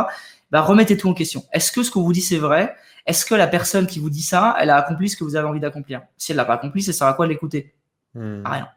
[0.51, 1.43] Bah, remettez tout en question.
[1.51, 2.75] Est-ce que ce qu'on vous dit c'est vrai?
[3.05, 5.47] Est-ce que la personne qui vous dit ça, elle a accompli ce que vous avez
[5.47, 6.01] envie d'accomplir?
[6.17, 7.73] Si elle l'a pas accompli, ça sert à quoi de l'écouter?
[8.13, 8.43] Hmm.
[8.45, 8.67] Rien.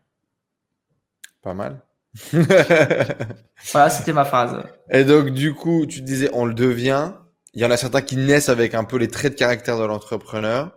[1.43, 1.83] Pas mal.
[2.33, 4.63] voilà, c'était ma phrase.
[4.91, 7.13] Et donc, du coup, tu disais, on le devient.
[7.53, 9.85] Il y en a certains qui naissent avec un peu les traits de caractère de
[9.85, 10.73] l'entrepreneur.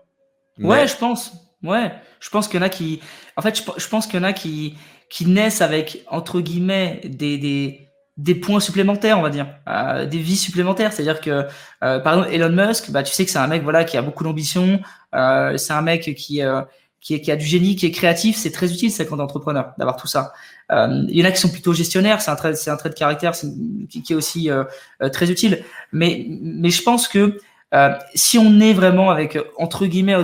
[0.59, 1.33] Ouais, je pense.
[1.63, 3.01] Ouais, je pense qu'il y en a qui.
[3.35, 4.75] En fait, je, pense qu'il y en a qui
[5.09, 10.19] qui naissent avec entre guillemets des des, des points supplémentaires, on va dire, euh, des
[10.19, 10.93] vies supplémentaires.
[10.93, 11.47] C'est-à-dire que,
[11.83, 14.01] euh, par exemple, Elon Musk, bah, tu sais que c'est un mec voilà qui a
[14.01, 14.79] beaucoup d'ambition.
[15.15, 16.61] Euh, c'est un mec qui euh,
[16.99, 19.97] qui, qui, a du génie, qui est créatif, c'est très utile, c'est quand entrepreneur d'avoir
[19.97, 20.33] tout ça.
[20.71, 22.89] Euh, il y en a qui sont plutôt gestionnaires, c'est un trait, c'est un trait
[22.89, 24.63] de caractère qui, qui, est aussi euh,
[25.01, 25.63] euh, très utile.
[25.91, 27.39] Mais, mais je pense que
[27.73, 30.15] euh, si on est vraiment avec entre guillemets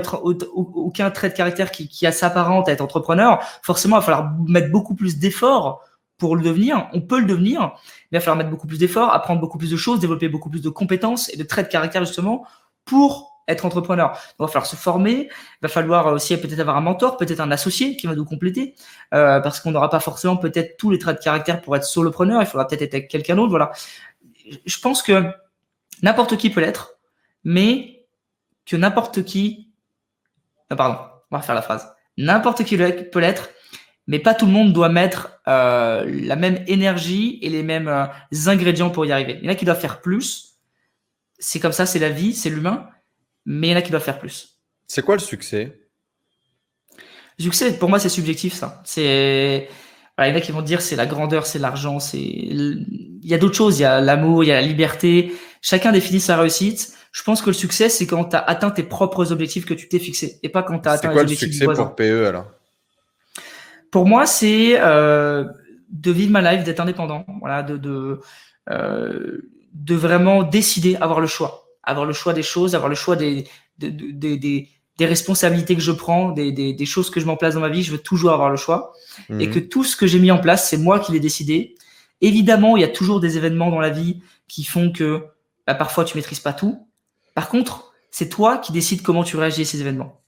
[0.53, 4.31] aucun trait de caractère qui, qui a s'apparente à être entrepreneur, forcément il va falloir
[4.47, 5.81] mettre beaucoup plus d'efforts
[6.17, 6.87] pour le devenir.
[6.93, 7.67] On peut le devenir, mais
[8.13, 10.61] il va falloir mettre beaucoup plus d'efforts, apprendre beaucoup plus de choses, développer beaucoup plus
[10.61, 12.45] de compétences et de traits de caractère justement
[12.85, 14.17] pour être entrepreneur.
[14.39, 17.51] il va falloir se former, il va falloir aussi peut-être avoir un mentor, peut-être un
[17.51, 18.75] associé qui va nous compléter,
[19.13, 22.41] euh, parce qu'on n'aura pas forcément peut-être tous les traits de caractère pour être solopreneur,
[22.41, 23.49] il faudra peut-être être avec quelqu'un d'autre.
[23.49, 23.71] Voilà.
[24.65, 25.25] Je pense que
[26.01, 26.92] n'importe qui peut l'être,
[27.43, 28.05] mais
[28.65, 29.69] que n'importe qui...
[30.69, 30.97] Non, pardon,
[31.31, 31.93] on va refaire la phrase.
[32.17, 33.49] N'importe qui peut l'être,
[34.07, 38.05] mais pas tout le monde doit mettre euh, la même énergie et les mêmes euh,
[38.47, 39.39] ingrédients pour y arriver.
[39.41, 40.59] Il y en a qui doivent faire plus.
[41.39, 42.89] C'est comme ça, c'est la vie, c'est l'humain
[43.45, 44.59] mais il y en a qui doivent faire plus.
[44.87, 45.79] C'est quoi le succès?
[47.39, 48.81] Le succès, pour moi, c'est subjectif, ça.
[48.85, 49.67] C'est.
[50.19, 52.19] il y en a qui vont dire c'est la grandeur, c'est l'argent, c'est.
[52.19, 55.33] Il y a d'autres choses, il y a l'amour, il y a la liberté.
[55.61, 56.93] Chacun définit sa réussite.
[57.13, 59.87] Je pense que le succès, c'est quand tu as atteint tes propres objectifs que tu
[59.87, 61.53] t'es fixé et pas quand tu as atteint les objectifs.
[61.53, 62.51] C'est quoi le succès pour PE alors?
[63.91, 65.45] Pour moi, c'est euh,
[65.89, 68.19] de vivre ma life, d'être indépendant, voilà, de, de,
[68.69, 73.15] euh, de vraiment décider, avoir le choix avoir le choix des choses, avoir le choix
[73.15, 73.45] des,
[73.77, 77.59] des, des, des responsabilités que je prends, des, des, choses que je m'en place dans
[77.59, 78.93] ma vie, je veux toujours avoir le choix.
[79.29, 79.53] Et mhm.
[79.53, 81.75] que tout ce que j'ai mis en place, c'est moi qui l'ai décidé.
[82.21, 85.25] Évidemment, il y a toujours des événements dans la vie qui font que
[85.67, 86.87] bah, parfois tu maîtrises pas tout.
[87.33, 90.21] Par contre, c'est toi qui décides comment tu réagis à ces événements.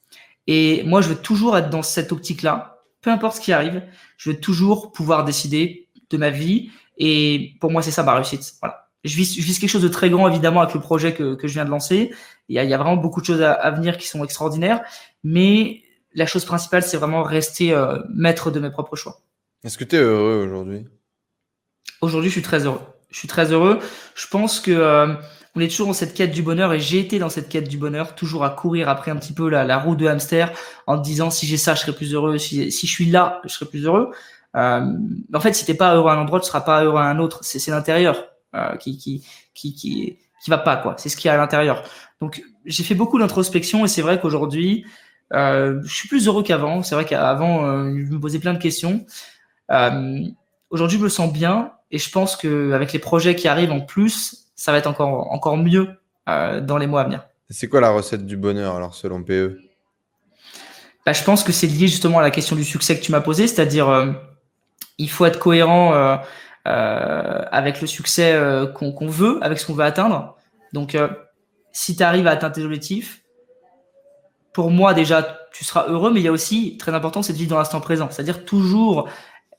[0.47, 3.83] Et moi, je veux toujours être dans cette optique-là, peu importe ce qui arrive,
[4.17, 6.71] je veux toujours pouvoir décider de ma vie.
[6.97, 8.55] Et pour moi, c'est ça ma réussite.
[8.61, 11.47] Voilà je vis, je quelque chose de très grand, évidemment, avec le projet que, que
[11.47, 12.13] je viens de lancer.
[12.49, 14.23] Il y, a, il y a vraiment beaucoup de choses à, à, venir qui sont
[14.23, 14.81] extraordinaires.
[15.23, 15.83] Mais
[16.13, 19.21] la chose principale, c'est vraiment rester euh, maître de mes propres choix.
[19.63, 20.85] Est-ce que tu es heureux aujourd'hui?
[22.01, 22.81] Aujourd'hui, je suis très heureux.
[23.09, 23.79] Je suis très heureux.
[24.15, 25.13] Je pense que euh,
[25.55, 27.77] on est toujours dans cette quête du bonheur et j'ai été dans cette quête du
[27.77, 30.51] bonheur, toujours à courir après un petit peu la, la roue de hamster
[30.87, 32.37] en disant si j'ai ça, je serai plus heureux.
[32.37, 34.11] Si, si je suis là, je serai plus heureux.
[34.55, 34.85] Euh,
[35.33, 37.19] en fait, si t'es pas heureux à un endroit, tu seras pas heureux à un
[37.19, 37.39] autre.
[37.41, 38.27] C'est l'intérieur.
[38.55, 39.21] Euh, qui, qui,
[39.53, 40.95] qui, qui, qui va pas, quoi.
[40.97, 41.83] C'est ce qu'il y a à l'intérieur.
[42.21, 44.85] Donc, j'ai fait beaucoup d'introspection et c'est vrai qu'aujourd'hui,
[45.33, 46.81] euh, je suis plus heureux qu'avant.
[46.83, 49.05] C'est vrai qu'avant, euh, je me posais plein de questions.
[49.71, 50.21] Euh,
[50.69, 54.44] aujourd'hui, je me sens bien et je pense qu'avec les projets qui arrivent en plus,
[54.55, 55.89] ça va être encore, encore mieux
[56.29, 57.27] euh, dans les mois à venir.
[57.49, 59.59] C'est quoi la recette du bonheur alors selon PE
[61.05, 63.21] bah, Je pense que c'est lié justement à la question du succès que tu m'as
[63.21, 64.11] posée, c'est-à-dire euh,
[64.97, 66.19] il faut être cohérent
[66.67, 70.35] euh, avec le succès euh, qu'on veut, avec ce qu'on veut atteindre.
[70.73, 71.09] Donc, euh,
[71.73, 73.21] si tu arrives à atteindre tes objectifs,
[74.51, 77.37] pour moi déjà, tu seras heureux, mais il y a aussi, très important, c'est de
[77.37, 78.09] vivre dans l'instant présent.
[78.09, 79.07] C'est-à-dire toujours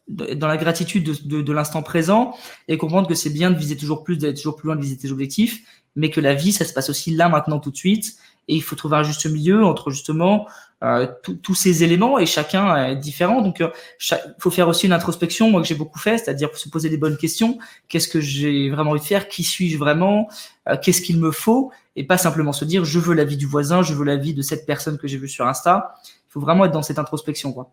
[0.09, 2.37] dans la gratitude de, de, de l'instant présent
[2.69, 4.97] et comprendre que c'est bien de viser toujours plus, d'être toujours plus loin de viser
[4.97, 5.63] tes objectifs,
[5.97, 8.17] mais que la vie, ça se passe aussi là, maintenant, tout de suite.
[8.49, 10.47] Et il faut trouver un juste milieu entre justement
[10.85, 11.09] euh,
[11.43, 13.43] tous ces éléments et chacun est différent.
[13.43, 16.69] Donc, il euh, faut faire aussi une introspection, moi que j'ai beaucoup fait, c'est-à-dire se
[16.69, 17.59] poser des bonnes questions.
[17.89, 19.27] Qu'est-ce que j'ai vraiment envie de faire?
[19.27, 20.29] Qui suis-je vraiment?
[20.69, 21.73] Euh, Qu'est-ce qu'il me faut?
[21.97, 24.35] Et pas simplement se dire je veux la vie du voisin, je veux la vie
[24.35, 25.95] de cette personne que j'ai vue sur Insta.
[26.05, 27.73] Il faut vraiment être dans cette introspection, quoi.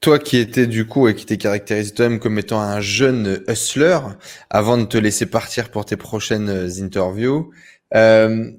[0.00, 3.98] Toi qui étais du coup et qui t'es caractérisé toi-même comme étant un jeune hustler,
[4.50, 7.52] avant de te laisser partir pour tes prochaines interviews,
[7.94, 8.50] euh,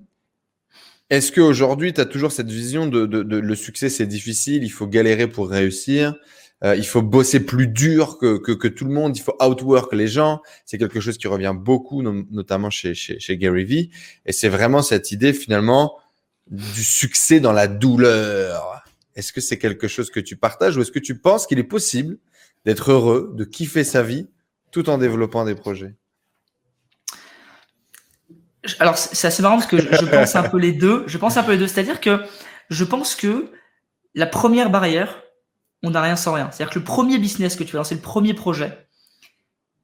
[1.10, 4.70] est-ce qu'aujourd'hui, tu as toujours cette vision de, de, de le succès, c'est difficile, il
[4.70, 6.16] faut galérer pour réussir,
[6.64, 9.94] euh, il faut bosser plus dur que, que, que, tout le monde, il faut outwork
[9.94, 10.42] les gens?
[10.66, 13.92] C'est quelque chose qui revient beaucoup, notamment chez, chez, chez Gary Vee.
[14.26, 15.98] Et c'est vraiment cette idée finalement
[16.50, 18.77] du succès dans la douleur.
[19.18, 21.64] Est-ce que c'est quelque chose que tu partages ou est-ce que tu penses qu'il est
[21.64, 22.20] possible
[22.66, 24.28] d'être heureux, de kiffer sa vie
[24.72, 25.96] tout en développant des projets?
[28.80, 31.04] Alors c'est assez marrant parce que je, pense un peu les deux.
[31.08, 32.22] Je pense un peu les deux, c'est-à-dire que
[32.70, 33.52] je pense que
[34.14, 35.24] la première barrière,
[35.82, 36.52] on n'a rien sans rien.
[36.52, 38.88] C'est-à-dire que le premier business que tu vas lancer, le premier projet,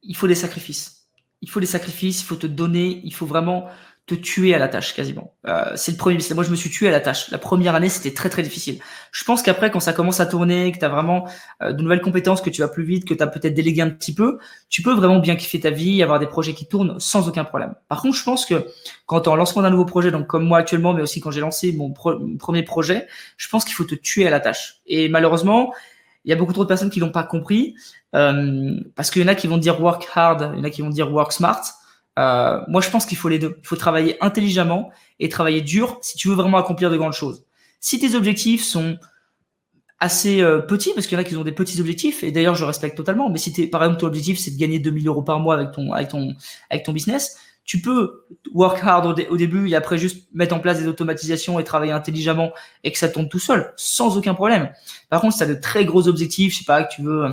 [0.04, 1.08] il faut des sacrifices.
[1.42, 3.68] Il faut des sacrifices, il faut te donner, il faut vraiment
[4.06, 5.34] te tuer à la tâche quasiment.
[5.48, 6.18] Euh, c'est le premier.
[6.34, 7.32] Moi, je me suis tué à la tâche.
[7.32, 8.80] La première année, c'était très très difficile.
[9.14, 11.26] Je pense qu'après, quand ça commence à tourner, que tu as vraiment
[11.62, 13.90] euh, de nouvelles compétences, que tu vas plus vite, que tu as peut-être délégué un
[13.90, 17.30] petit peu, tu peux vraiment bien kiffer ta vie, avoir des projets qui tournent sans
[17.30, 17.76] aucun problème.
[17.88, 18.68] Par contre, je pense que
[19.06, 21.72] quand en lancement d'un nouveau projet, donc comme moi actuellement, mais aussi quand j'ai lancé
[21.72, 24.82] mon, premier projet, je pense qu'il faut te tuer à la tâche.
[24.86, 25.74] Et malheureusement,
[26.26, 27.76] il y a beaucoup trop de personnes qui l'ont pas compris
[28.16, 30.70] euh, parce qu'il y en a qui vont dire work hard, il y en a
[30.70, 31.62] qui vont dire work smart.
[32.20, 33.58] Euh, moi, je pense qu'il faut les deux.
[33.62, 37.46] Il faut travailler intelligemment et travailler dur si tu veux vraiment accomplir de grandes choses.
[37.80, 38.98] Si tes objectifs sont
[40.00, 42.56] assez euh, petits, parce qu'il y en a qui ont des petits objectifs, et d'ailleurs,
[42.56, 45.40] je respecte totalement, mais si par exemple, ton objectif, c'est de gagner 2000 euros par
[45.40, 46.36] mois avec ton, avec ton,
[46.70, 50.80] avec ton business, tu peux work hard au, début et après juste mettre en place
[50.80, 52.52] des automatisations et travailler intelligemment
[52.84, 54.70] et que ça tombe tout seul, sans aucun problème.
[55.10, 57.26] Par contre, si tu as de très gros objectifs, je sais pas, que tu veux
[57.26, 57.32] euh,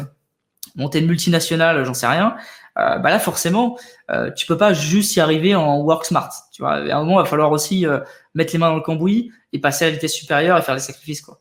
[0.76, 2.36] monter une multinationale, j'en sais rien,
[2.78, 3.78] euh, bah là forcément,
[4.10, 6.30] euh, tu peux pas juste y arriver en work smart.
[6.52, 8.00] Tu vois, à un moment, il va falloir aussi euh,
[8.34, 10.80] mettre les mains dans le cambouis et passer à la vitesse supérieure et faire des
[10.80, 11.20] sacrifices.
[11.20, 11.40] Quoi.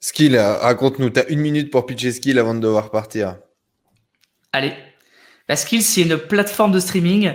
[0.00, 3.36] Skill, raconte-nous, tu as une minute pour pitcher Skill avant de devoir partir.
[4.52, 4.74] Allez,
[5.48, 7.32] la Skill, c'est une plateforme de streaming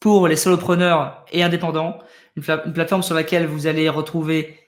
[0.00, 1.98] pour les solopreneurs et indépendants.
[2.36, 4.58] Une, une, plateforme sur laquelle vous allez retrouver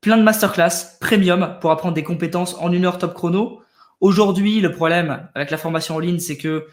[0.00, 3.62] plein de masterclass premium pour apprendre des compétences en une heure top chrono.
[4.00, 6.66] Aujourd'hui, le problème avec la formation en ligne, c'est que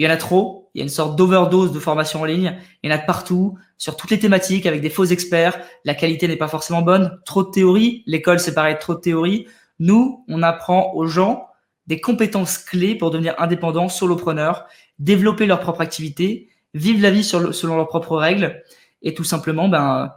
[0.00, 0.70] il y en a trop.
[0.72, 2.56] Il y a une sorte d'overdose de formation en ligne.
[2.82, 5.60] Il y en a de partout, sur toutes les thématiques, avec des faux experts.
[5.84, 7.20] La qualité n'est pas forcément bonne.
[7.26, 8.02] Trop de théorie.
[8.06, 9.46] L'école, c'est pareil, trop de théorie.
[9.78, 11.48] Nous, on apprend aux gens
[11.86, 14.64] des compétences clés pour devenir indépendants, solopreneurs,
[14.98, 18.62] développer leur propre activité, vivre la vie selon leurs propres règles
[19.02, 20.14] et tout simplement, ben,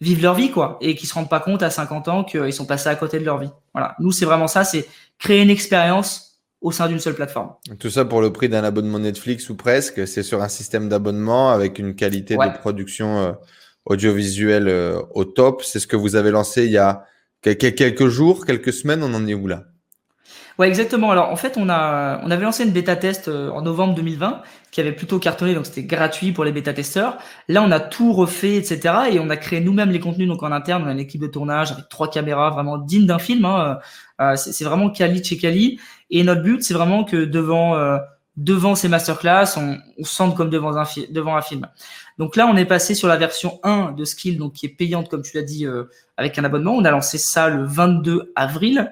[0.00, 0.78] vivre leur vie, quoi.
[0.80, 3.24] Et qui se rendent pas compte à 50 ans qu'ils sont passés à côté de
[3.24, 3.50] leur vie.
[3.72, 3.96] Voilà.
[3.98, 4.86] Nous, c'est vraiment ça, c'est
[5.18, 6.33] créer une expérience
[6.64, 7.50] au sein d'une seule plateforme.
[7.78, 10.08] Tout ça pour le prix d'un abonnement Netflix ou presque.
[10.08, 13.32] C'est sur un système d'abonnement avec une qualité de production euh,
[13.84, 15.62] audiovisuelle euh, au top.
[15.62, 17.04] C'est ce que vous avez lancé il y a
[17.42, 19.02] quelques jours, quelques semaines.
[19.02, 19.64] On en est où là?
[20.58, 21.10] Ouais, exactement.
[21.10, 24.40] Alors en fait, on a on avait lancé une bêta test euh, en novembre 2020
[24.70, 27.18] qui avait plutôt cartonné, donc c'était gratuit pour les bêta testeurs.
[27.48, 28.94] Là, on a tout refait, etc.
[29.12, 30.84] Et on a créé nous-mêmes les contenus donc en interne.
[30.84, 33.44] On a une équipe de tournage avec trois caméras vraiment dignes d'un film.
[33.44, 33.78] Hein.
[34.36, 35.80] C'est vraiment Kali chez Kali.
[36.14, 37.98] Et notre but, c'est vraiment que devant euh,
[38.38, 40.84] devant ces masterclass, on, on sente comme devant un,
[41.42, 41.68] film.
[42.18, 45.08] Donc là, on est passé sur la version 1 de Skill, donc qui est payante,
[45.08, 45.66] comme tu l'as dit,
[46.16, 46.72] avec un abonnement.
[46.72, 48.90] On a lancé ça le 22 avril.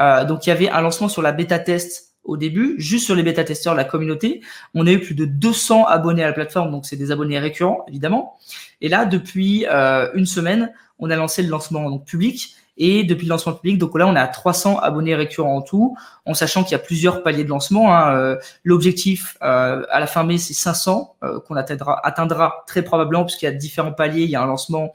[0.00, 3.14] Euh, donc il y avait un lancement sur la bêta test au début, juste sur
[3.14, 4.40] les bêta testeurs, la communauté.
[4.74, 7.84] On a eu plus de 200 abonnés à la plateforme, donc c'est des abonnés récurrents
[7.88, 8.38] évidemment.
[8.80, 12.54] Et là, depuis euh, une semaine, on a lancé le lancement public.
[12.82, 15.96] Et depuis le lancement public, donc là, on est à 300 abonnés récurrents en tout,
[16.26, 17.94] en sachant qu'il y a plusieurs paliers de lancement.
[17.94, 18.16] Hein.
[18.16, 21.16] Euh, l'objectif à la fin mai, c'est 500
[21.46, 24.24] qu'on atteindra, atteindra très probablement, puisqu'il y a différents paliers.
[24.24, 24.92] Il y a un lancement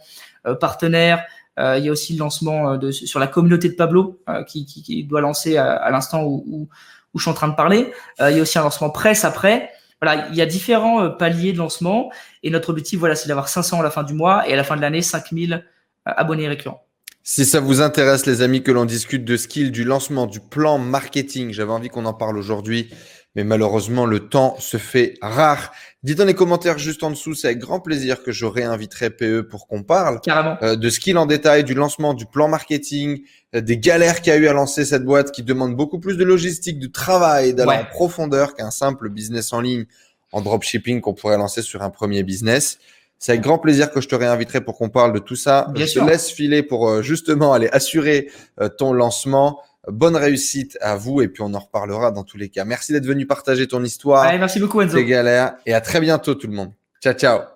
[0.60, 1.24] partenaire,
[1.60, 4.44] euh, il y a aussi le lancement euh, de, sur la communauté de Pablo euh,
[4.44, 6.70] qui, qui, qui, doit lancer à, l'instant où, où,
[7.14, 7.94] où, je suis en train de parler.
[8.20, 9.70] il y a aussi un lancement presse après.
[10.02, 12.12] Voilà, il y a différents paliers de lancement
[12.44, 14.66] et notre objectif, voilà, c'est d'avoir 500 à la fin du mois et à la
[14.66, 15.66] fin de l'année, 5000
[16.06, 16.86] abonnés récurrents.
[17.28, 20.78] Si ça vous intéresse, les amis, que l'on discute de skill, du lancement, du plan
[20.78, 22.90] marketing, j'avais envie qu'on en parle aujourd'hui
[23.36, 25.72] mais malheureusement, le temps se fait rare.
[26.04, 29.42] Dites dans les commentaires juste en dessous, c'est avec grand plaisir que je réinviterai PE
[29.42, 30.22] pour qu'on parle
[30.64, 33.22] euh, de skill en détail, du lancement, du plan marketing,
[33.54, 36.16] euh, des galères qu'il y a eu à lancer cette boîte qui demande beaucoup plus
[36.16, 39.86] de logistique, de travail, d'aller en profondeur qu'un simple business en ligne
[40.32, 42.78] en dropshipping qu'on pourrait lancer sur un premier business.
[43.20, 45.68] C'est avec grand plaisir que je te réinviterai pour qu'on parle de tout ça.
[45.76, 48.30] je te laisse filer pour euh, justement aller assurer
[48.78, 49.62] ton lancement.
[49.88, 52.66] Bonne réussite à vous et puis on en reparlera dans tous les cas.
[52.66, 54.26] Merci d'être venu partager ton histoire.
[54.40, 54.98] merci beaucoup Enzo.
[54.98, 56.72] Tes galères et à très bientôt tout le monde.
[57.02, 57.55] Ciao ciao.